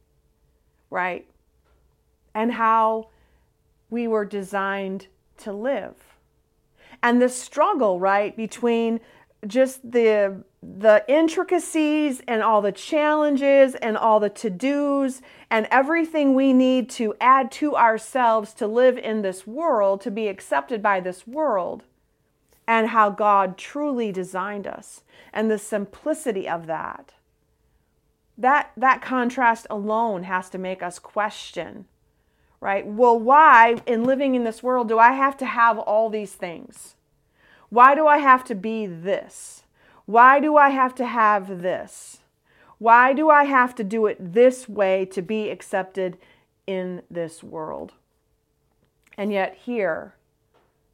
right? 0.89 1.25
And 2.35 2.51
how 2.51 3.07
we 3.89 4.05
were 4.05 4.25
designed 4.25 5.07
to 5.38 5.53
live. 5.53 6.08
And 7.01 7.21
the 7.21 7.29
struggle, 7.29 7.99
right, 7.99 8.35
between 8.35 8.99
just 9.47 9.91
the 9.91 10.43
the 10.62 11.05
intricacies 11.07 12.21
and 12.27 12.43
all 12.43 12.62
the 12.62 12.73
challenges 12.73 13.75
and 13.75 13.95
all 13.95 14.19
the 14.19 14.29
to-dos 14.29 15.21
and 15.49 15.65
everything 15.71 16.35
we 16.35 16.51
need 16.51 16.89
to 16.89 17.15
add 17.21 17.49
to 17.49 17.77
ourselves 17.77 18.53
to 18.53 18.67
live 18.67 18.97
in 18.97 19.21
this 19.21 19.47
world, 19.47 20.01
to 20.01 20.12
be 20.12 20.27
accepted 20.27 20.83
by 20.83 20.99
this 20.99 21.25
world, 21.25 21.83
and 22.67 22.89
how 22.89 23.09
God 23.09 23.57
truly 23.57 24.12
designed 24.12 24.67
us 24.67 25.03
and 25.31 25.49
the 25.49 25.57
simplicity 25.57 26.47
of 26.47 26.67
that. 26.67 27.13
That 28.38 28.71
that 28.75 29.01
contrast 29.01 29.65
alone 29.69 30.23
has 30.23 30.49
to 30.49 30.57
make 30.57 30.83
us 30.83 30.99
question, 30.99 31.85
right? 32.61 32.85
Well, 32.85 33.19
why 33.19 33.81
in 33.85 34.03
living 34.03 34.35
in 34.35 34.43
this 34.43 34.61
world 34.61 34.87
do 34.87 34.99
I 34.99 35.13
have 35.13 35.37
to 35.37 35.45
have 35.45 35.77
all 35.77 36.09
these 36.09 36.33
things? 36.33 36.95
Why 37.69 37.95
do 37.95 38.07
I 38.07 38.17
have 38.17 38.43
to 38.45 38.55
be 38.55 38.85
this? 38.85 39.63
Why 40.05 40.39
do 40.39 40.57
I 40.57 40.69
have 40.69 40.95
to 40.95 41.05
have 41.05 41.61
this? 41.61 42.19
Why 42.79 43.13
do 43.13 43.29
I 43.29 43.43
have 43.43 43.75
to 43.75 43.83
do 43.83 44.05
it 44.05 44.33
this 44.33 44.67
way 44.67 45.05
to 45.05 45.21
be 45.21 45.49
accepted 45.49 46.17
in 46.65 47.03
this 47.11 47.43
world? 47.43 47.93
And 49.17 49.31
yet, 49.31 49.57
here, 49.65 50.15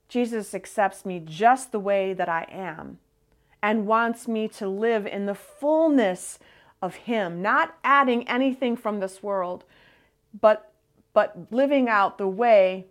Jesus 0.09 0.53
accepts 0.53 1.05
me 1.05 1.21
just 1.23 1.71
the 1.71 1.79
way 1.79 2.13
that 2.13 2.27
I 2.27 2.47
am 2.51 2.97
and 3.61 3.87
wants 3.87 4.27
me 4.27 4.47
to 4.47 4.67
live 4.67 5.05
in 5.05 5.25
the 5.27 5.35
fullness 5.35 6.39
of 6.81 6.95
Him, 6.95 7.41
not 7.41 7.77
adding 7.83 8.27
anything 8.27 8.75
from 8.75 8.99
this 8.99 9.23
world, 9.23 9.63
but, 10.39 10.71
but 11.15 11.47
living 11.49 11.87
out 11.87 12.17
the 12.17 12.27
way 12.27 12.85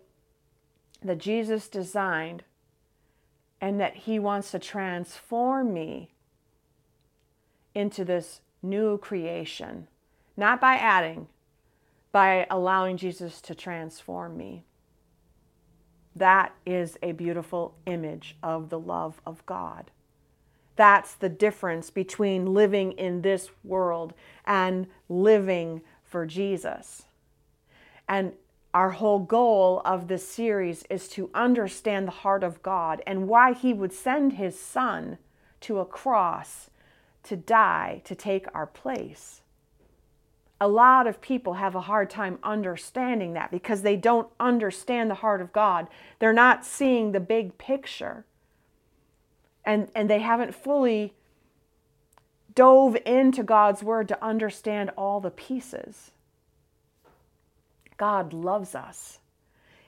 that 1.03 1.19
Jesus 1.19 1.69
designed 1.69 2.43
and 3.61 3.79
that 3.79 3.95
He 3.95 4.17
wants 4.17 4.49
to 4.51 4.59
transform 4.59 5.71
me 5.71 6.09
into 7.75 8.03
this 8.03 8.41
new 8.63 8.97
creation, 8.97 9.87
not 10.35 10.59
by 10.59 10.73
adding, 10.73 11.27
by 12.11 12.47
allowing 12.49 12.97
Jesus 12.97 13.39
to 13.41 13.53
transform 13.53 14.35
me. 14.35 14.63
That 16.15 16.55
is 16.65 16.97
a 17.03 17.11
beautiful 17.11 17.75
image 17.85 18.37
of 18.41 18.69
the 18.69 18.79
love 18.79 19.21
of 19.23 19.45
God. 19.45 19.91
That's 20.75 21.13
the 21.13 21.29
difference 21.29 21.91
between 21.91 22.55
living 22.55 22.93
in 22.93 23.21
this 23.21 23.51
world 23.63 24.15
and 24.45 24.87
living 25.09 25.81
for 26.03 26.25
Jesus. 26.25 27.03
And 28.07 28.33
our 28.73 28.91
whole 28.91 29.19
goal 29.19 29.81
of 29.85 30.07
this 30.07 30.27
series 30.27 30.83
is 30.89 31.07
to 31.09 31.29
understand 31.33 32.07
the 32.07 32.11
heart 32.11 32.43
of 32.43 32.61
God 32.61 33.01
and 33.07 33.27
why 33.27 33.53
He 33.53 33.73
would 33.73 33.93
send 33.93 34.33
His 34.33 34.59
Son 34.59 35.17
to 35.61 35.79
a 35.79 35.85
cross 35.85 36.69
to 37.23 37.35
die 37.35 38.01
to 38.05 38.13
take 38.15 38.45
our 38.53 38.67
place. 38.67 39.41
a 40.59 40.67
lot 40.67 41.05
of 41.05 41.19
people 41.19 41.55
have 41.55 41.75
a 41.75 41.81
hard 41.81 42.09
time 42.09 42.39
understanding 42.41 43.33
that 43.33 43.51
because 43.51 43.81
they 43.81 43.97
don't 43.97 44.29
understand 44.39 45.09
the 45.09 45.15
heart 45.15 45.41
of 45.41 45.51
God. 45.51 45.87
They're 46.19 46.33
not 46.33 46.65
seeing 46.65 47.11
the 47.11 47.19
big 47.19 47.57
picture. 47.57 48.25
And, 49.65 49.89
and 49.93 50.09
they 50.09 50.19
haven't 50.19 50.55
fully 50.55 51.13
dove 52.53 52.95
into 53.05 53.43
God's 53.43 53.83
word 53.83 54.07
to 54.07 54.23
understand 54.23 54.91
all 54.97 55.19
the 55.19 55.31
pieces. 55.31 56.11
God 57.97 58.33
loves 58.33 58.75
us. 58.75 59.19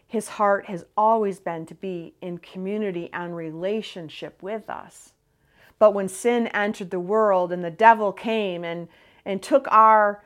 His 0.08 0.30
heart 0.30 0.66
has 0.68 0.86
always 0.96 1.40
been 1.40 1.66
to 1.66 1.76
be 1.76 2.14
in 2.22 2.38
community 2.38 3.10
and 3.12 3.36
relationship 3.36 4.42
with 4.42 4.70
us. 4.70 5.14
But 5.80 5.94
when 5.94 6.08
sin 6.08 6.48
entered 6.48 6.92
the 6.92 7.00
world 7.00 7.52
and 7.52 7.64
the 7.64 7.72
devil 7.72 8.12
came 8.12 8.64
and, 8.64 8.88
and 9.26 9.42
took 9.42 9.68
our 9.70 10.24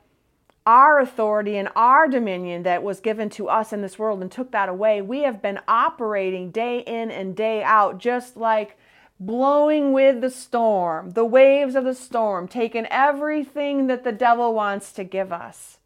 our 0.65 0.99
authority 0.99 1.57
and 1.57 1.69
our 1.75 2.07
dominion 2.07 2.63
that 2.63 2.83
was 2.83 2.99
given 2.99 3.29
to 3.31 3.49
us 3.49 3.73
in 3.73 3.81
this 3.81 3.97
world 3.97 4.21
and 4.21 4.31
took 4.31 4.51
that 4.51 4.69
away, 4.69 5.01
we 5.01 5.23
have 5.23 5.41
been 5.41 5.59
operating 5.67 6.51
day 6.51 6.79
in 6.81 7.09
and 7.09 7.35
day 7.35 7.63
out, 7.63 7.97
just 7.97 8.37
like 8.37 8.77
blowing 9.19 9.91
with 9.91 10.21
the 10.21 10.29
storm, 10.29 11.11
the 11.11 11.25
waves 11.25 11.75
of 11.75 11.83
the 11.83 11.95
storm, 11.95 12.47
taking 12.47 12.85
everything 12.87 13.87
that 13.87 14.03
the 14.03 14.11
devil 14.11 14.53
wants 14.53 14.91
to 14.91 15.03
give 15.03 15.31
us, 15.31 15.79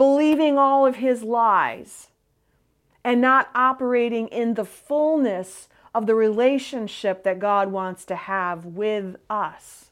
believing 0.00 0.56
all 0.56 0.86
of 0.86 0.96
his 0.96 1.22
lies, 1.22 2.08
and 3.04 3.20
not 3.20 3.50
operating 3.54 4.28
in 4.28 4.54
the 4.54 4.64
fullness 4.64 5.68
of 5.94 6.06
the 6.06 6.14
relationship 6.14 7.22
that 7.22 7.38
God 7.38 7.70
wants 7.70 8.06
to 8.06 8.16
have 8.16 8.64
with 8.64 9.16
us. 9.28 9.90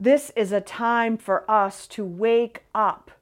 This 0.00 0.32
is 0.34 0.50
a 0.50 0.60
time 0.60 1.16
for 1.16 1.48
us 1.48 1.86
to 1.86 2.04
wake 2.04 2.64
up. 2.74 3.12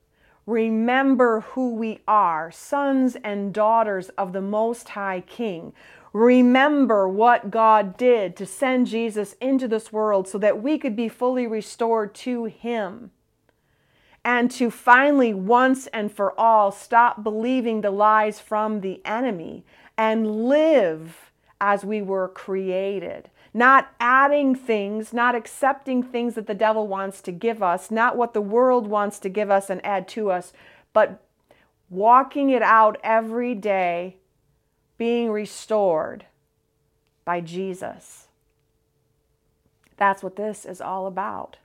Remember 0.47 1.41
who 1.41 1.75
we 1.75 1.99
are, 2.09 2.51
sons 2.51 3.15
and 3.23 3.53
daughters 3.53 4.09
of 4.17 4.33
the 4.33 4.41
Most 4.41 4.89
High 4.89 5.21
King. 5.21 5.75
Remember 6.15 7.07
what 7.07 7.51
God 7.51 7.99
did 7.99 8.37
to 8.37 8.47
send 8.47 8.87
Jesus 8.87 9.35
into 9.39 9.69
this 9.69 9.93
world 9.93 10.27
so 10.27 10.39
that 10.39 10.63
we 10.63 10.79
could 10.79 10.97
be 10.97 11.11
fully 11.11 11.47
restored 11.47 12.15
to 12.15 12.47
Him. 12.47 13.11
And 14.25 14.51
to 14.53 14.71
finally, 14.71 15.35
once 15.35 15.87
and 15.89 16.11
for 16.11 16.39
all, 16.39 16.73
stop 16.73 17.23
believing 17.23 17.83
the 17.83 17.91
lies 17.91 18.41
from 18.41 18.81
the 18.81 19.01
enemy 19.05 19.65
and 19.99 20.47
live 20.47 21.31
as 21.61 21.85
we 21.85 22.01
were 22.01 22.29
created 22.29 23.29
not 23.57 23.95
adding 24.01 24.57
things, 24.57 25.13
not 25.13 25.37
accepting 25.37 26.03
things 26.03 26.35
that 26.35 26.49
the 26.49 26.55
devil 26.55 26.89
wants 26.89 27.23
to 27.23 27.31
give 27.31 27.63
us, 27.63 27.89
not 27.89 28.17
what 28.17 28.35
the 28.35 28.41
world 28.41 28.89
wants 28.89 29.21
to 29.21 29.29
give 29.29 29.49
us 29.49 29.71
and 29.71 29.85
add 29.87 30.09
to 30.09 30.29
us, 30.29 30.53
but 30.93 31.23
walking 31.89 32.51
it 32.51 32.63
out 32.63 32.99
every 33.05 33.55
day, 33.55 34.17
being 34.99 35.31
restored 35.31 36.27
by 37.25 37.41
Jesus. 37.41 38.27
That's 39.97 40.25
what 40.25 40.35
this 40.35 40.65
is 40.65 40.81
all 40.81 41.07
about. 41.07 41.59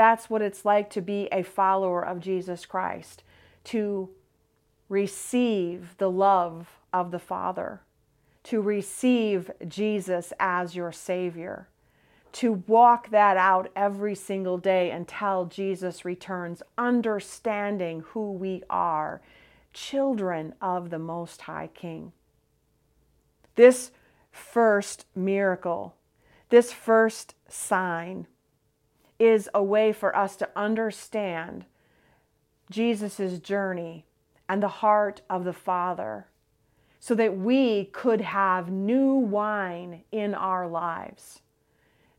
That's 0.00 0.30
what 0.30 0.40
it's 0.40 0.64
like 0.64 0.88
to 0.90 1.02
be 1.02 1.28
a 1.30 1.42
follower 1.42 2.02
of 2.02 2.20
Jesus 2.20 2.64
Christ, 2.64 3.22
to 3.64 4.08
receive 4.88 5.94
the 5.98 6.10
love 6.10 6.78
of 6.92 7.10
the 7.10 7.18
Father 7.18 7.82
to 8.44 8.60
receive 8.60 9.50
Jesus 9.68 10.32
as 10.38 10.74
your 10.74 10.92
Savior, 10.92 11.68
to 12.32 12.64
walk 12.66 13.10
that 13.10 13.36
out 13.36 13.70
every 13.76 14.14
single 14.14 14.58
day 14.58 14.90
until 14.90 15.46
Jesus 15.46 16.04
returns, 16.04 16.62
understanding 16.78 18.00
who 18.08 18.32
we 18.32 18.62
are, 18.70 19.20
children 19.72 20.54
of 20.60 20.90
the 20.90 20.98
Most 20.98 21.42
High 21.42 21.68
King. 21.74 22.12
This 23.56 23.90
first 24.30 25.06
miracle, 25.14 25.94
this 26.48 26.72
first 26.72 27.34
sign, 27.48 28.26
is 29.20 29.48
a 29.54 29.62
way 29.62 29.92
for 29.92 30.16
us 30.16 30.34
to 30.36 30.48
understand 30.56 31.66
Jesus' 32.70 33.38
journey 33.38 34.06
and 34.48 34.62
the 34.62 34.68
heart 34.68 35.20
of 35.30 35.44
the 35.44 35.52
Father 35.52 36.26
so 36.98 37.14
that 37.14 37.36
we 37.36 37.84
could 37.86 38.20
have 38.20 38.70
new 38.70 39.14
wine 39.14 40.02
in 40.10 40.34
our 40.34 40.66
lives. 40.66 41.40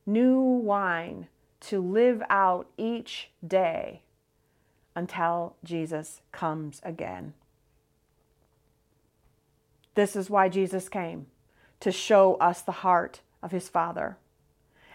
New 0.05 0.39
wine 0.39 1.27
to 1.59 1.81
live 1.81 2.23
out 2.29 2.67
each 2.77 3.29
day 3.45 4.01
until 4.95 5.55
Jesus 5.63 6.21
comes 6.31 6.81
again. 6.83 7.33
This 9.95 10.15
is 10.15 10.29
why 10.29 10.49
Jesus 10.49 10.89
came 10.89 11.27
to 11.79 11.91
show 11.91 12.35
us 12.35 12.61
the 12.61 12.71
heart 12.71 13.21
of 13.43 13.51
his 13.51 13.69
Father. 13.69 14.17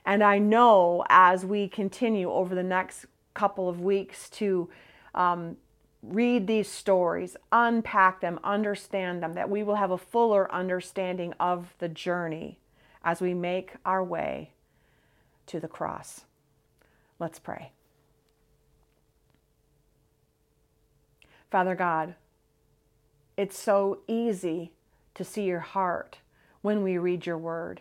And 0.06 0.22
I 0.22 0.38
know 0.38 1.04
as 1.10 1.44
we 1.44 1.66
continue 1.68 2.30
over 2.30 2.54
the 2.54 2.62
next 2.62 3.06
couple 3.34 3.68
of 3.68 3.80
weeks 3.80 4.30
to 4.30 4.70
um, 5.14 5.56
read 6.00 6.46
these 6.46 6.68
stories, 6.68 7.36
unpack 7.50 8.20
them, 8.20 8.38
understand 8.44 9.20
them, 9.20 9.34
that 9.34 9.50
we 9.50 9.64
will 9.64 9.74
have 9.74 9.90
a 9.90 9.98
fuller 9.98 10.50
understanding 10.52 11.34
of 11.40 11.74
the 11.80 11.88
journey 11.88 12.60
as 13.02 13.20
we 13.20 13.34
make 13.34 13.74
our 13.84 14.02
way 14.02 14.52
to 15.46 15.58
the 15.58 15.68
cross. 15.68 16.22
Let's 17.18 17.40
pray. 17.40 17.72
Father 21.50 21.74
God, 21.74 22.14
it's 23.36 23.58
so 23.58 24.00
easy 24.06 24.72
to 25.14 25.24
see 25.24 25.44
your 25.44 25.60
heart 25.60 26.18
when 26.62 26.82
we 26.82 26.96
read 26.96 27.26
your 27.26 27.38
word. 27.38 27.80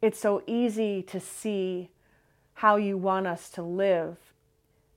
It's 0.00 0.18
so 0.18 0.42
easy 0.46 1.02
to 1.02 1.18
see 1.18 1.90
how 2.54 2.76
you 2.76 2.96
want 2.96 3.26
us 3.26 3.50
to 3.50 3.62
live 3.62 4.16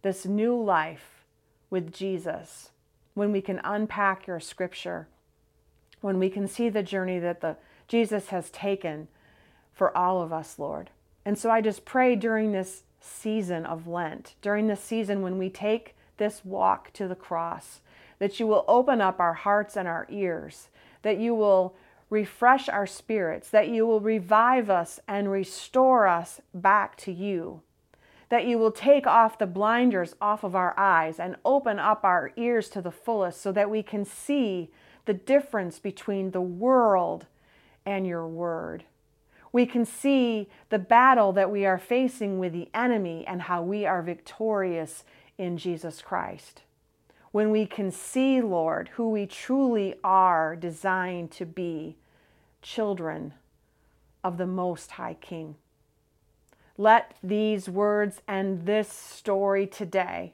this 0.01 0.25
new 0.25 0.59
life 0.59 1.25
with 1.69 1.93
Jesus, 1.93 2.71
when 3.13 3.31
we 3.31 3.41
can 3.41 3.61
unpack 3.63 4.27
your 4.27 4.39
scripture, 4.39 5.07
when 6.01 6.19
we 6.19 6.29
can 6.29 6.47
see 6.47 6.69
the 6.69 6.83
journey 6.83 7.19
that 7.19 7.41
the 7.41 7.55
Jesus 7.87 8.27
has 8.27 8.49
taken 8.49 9.07
for 9.73 9.95
all 9.95 10.21
of 10.21 10.33
us, 10.33 10.57
Lord. 10.57 10.89
And 11.25 11.37
so 11.37 11.49
I 11.49 11.61
just 11.61 11.85
pray 11.85 12.15
during 12.15 12.51
this 12.51 12.83
season 12.99 13.65
of 13.65 13.87
Lent, 13.87 14.35
during 14.41 14.67
this 14.67 14.81
season 14.81 15.21
when 15.21 15.37
we 15.37 15.49
take 15.49 15.95
this 16.17 16.41
walk 16.43 16.91
to 16.93 17.07
the 17.07 17.15
cross, 17.15 17.81
that 18.19 18.39
you 18.39 18.47
will 18.47 18.65
open 18.67 19.01
up 19.01 19.19
our 19.19 19.33
hearts 19.33 19.75
and 19.75 19.87
our 19.87 20.07
ears, 20.09 20.69
that 21.01 21.17
you 21.17 21.33
will 21.35 21.75
refresh 22.11 22.69
our 22.69 22.85
spirits, 22.85 23.49
that 23.49 23.69
you 23.69 23.87
will 23.87 23.99
revive 23.99 24.69
us 24.69 24.99
and 25.07 25.31
restore 25.31 26.05
us 26.05 26.39
back 26.53 26.95
to 26.97 27.11
you 27.11 27.63
that 28.31 28.47
you 28.47 28.57
will 28.57 28.71
take 28.71 29.05
off 29.05 29.37
the 29.37 29.45
blinders 29.45 30.15
off 30.21 30.45
of 30.45 30.55
our 30.55 30.73
eyes 30.79 31.19
and 31.19 31.35
open 31.43 31.77
up 31.77 32.05
our 32.05 32.31
ears 32.37 32.69
to 32.69 32.81
the 32.81 32.89
fullest 32.89 33.41
so 33.41 33.51
that 33.51 33.69
we 33.69 33.83
can 33.83 34.05
see 34.05 34.71
the 35.03 35.13
difference 35.13 35.79
between 35.79 36.31
the 36.31 36.39
world 36.39 37.25
and 37.85 38.07
your 38.07 38.25
word. 38.25 38.85
We 39.51 39.65
can 39.65 39.83
see 39.83 40.47
the 40.69 40.79
battle 40.79 41.33
that 41.33 41.51
we 41.51 41.65
are 41.65 41.77
facing 41.77 42.39
with 42.39 42.53
the 42.53 42.69
enemy 42.73 43.25
and 43.27 43.41
how 43.41 43.63
we 43.63 43.85
are 43.85 44.01
victorious 44.01 45.03
in 45.37 45.57
Jesus 45.57 46.01
Christ. 46.01 46.61
When 47.31 47.49
we 47.49 47.65
can 47.65 47.91
see, 47.91 48.41
Lord, 48.41 48.89
who 48.95 49.09
we 49.09 49.25
truly 49.25 49.95
are 50.03 50.55
designed 50.55 51.31
to 51.31 51.45
be, 51.45 51.95
children 52.61 53.33
of 54.23 54.37
the 54.37 54.45
Most 54.45 54.91
High 54.91 55.15
King. 55.15 55.55
Let 56.77 57.15
these 57.23 57.69
words 57.69 58.21
and 58.27 58.65
this 58.65 58.89
story 58.89 59.65
today 59.65 60.33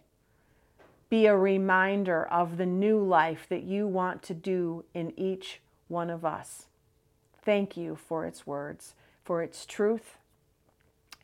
be 1.10 1.28
a 1.28 1.38
reminder 1.38 2.26
of 2.26 2.58
the 2.58 2.66
new 2.66 3.00
life 3.00 3.46
that 3.50 3.64
you 3.64 3.88
want 3.88 4.24
to 4.24 4.34
do 4.34 4.84
in 4.94 5.14
each 5.18 5.62
one 5.88 6.10
of 6.10 6.26
us. 6.26 6.66
Thank 7.44 7.78
you 7.78 7.96
for 7.96 8.26
its 8.26 8.48
words, 8.48 8.96
for 9.24 9.44
its 9.44 9.66
truth. 9.66 10.18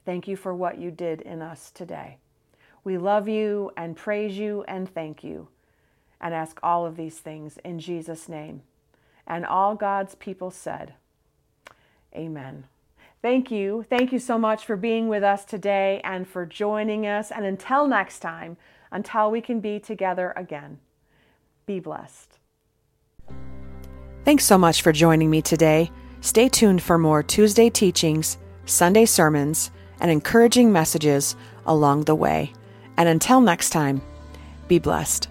Thank 0.05 0.27
you 0.27 0.35
for 0.37 0.53
what 0.53 0.77
you 0.77 0.91
did 0.91 1.21
in 1.21 1.41
us 1.41 1.71
today. 1.71 2.17
We 2.83 2.97
love 2.97 3.27
you 3.27 3.71
and 3.75 3.95
praise 3.95 4.37
you 4.37 4.63
and 4.67 4.93
thank 4.93 5.23
you 5.23 5.47
and 6.23 6.33
ask 6.33 6.57
all 6.63 6.85
of 6.85 6.95
these 6.95 7.19
things 7.19 7.59
in 7.65 7.77
Jesus' 7.79 8.29
name. 8.29 8.61
And 9.27 9.45
all 9.45 9.75
God's 9.75 10.15
people 10.15 10.49
said, 10.49 10.93
Amen. 12.15 12.65
Thank 13.21 13.51
you. 13.51 13.85
Thank 13.89 14.11
you 14.13 14.19
so 14.19 14.37
much 14.37 14.65
for 14.65 14.77
being 14.77 15.09
with 15.09 15.23
us 15.23 15.43
today 15.45 15.99
and 16.03 16.27
for 16.27 16.45
joining 16.45 17.05
us. 17.05 17.29
And 17.29 17.45
until 17.45 17.87
next 17.87 18.19
time, 18.19 18.57
until 18.91 19.31
we 19.31 19.41
can 19.41 19.59
be 19.59 19.79
together 19.79 20.33
again, 20.35 20.79
be 21.65 21.79
blessed. 21.79 22.39
Thanks 24.23 24.45
so 24.45 24.57
much 24.57 24.81
for 24.81 24.91
joining 24.91 25.29
me 25.29 25.41
today. 25.41 25.91
Stay 26.21 26.47
tuned 26.47 26.81
for 26.81 26.97
more 26.97 27.21
Tuesday 27.21 27.69
teachings, 27.69 28.37
Sunday 28.65 29.05
sermons, 29.05 29.71
and 29.99 30.09
encouraging 30.09 30.71
messages 30.71 31.35
along 31.65 32.05
the 32.05 32.15
way. 32.15 32.53
And 32.95 33.09
until 33.09 33.41
next 33.41 33.71
time, 33.71 34.01
be 34.67 34.79
blessed. 34.79 35.27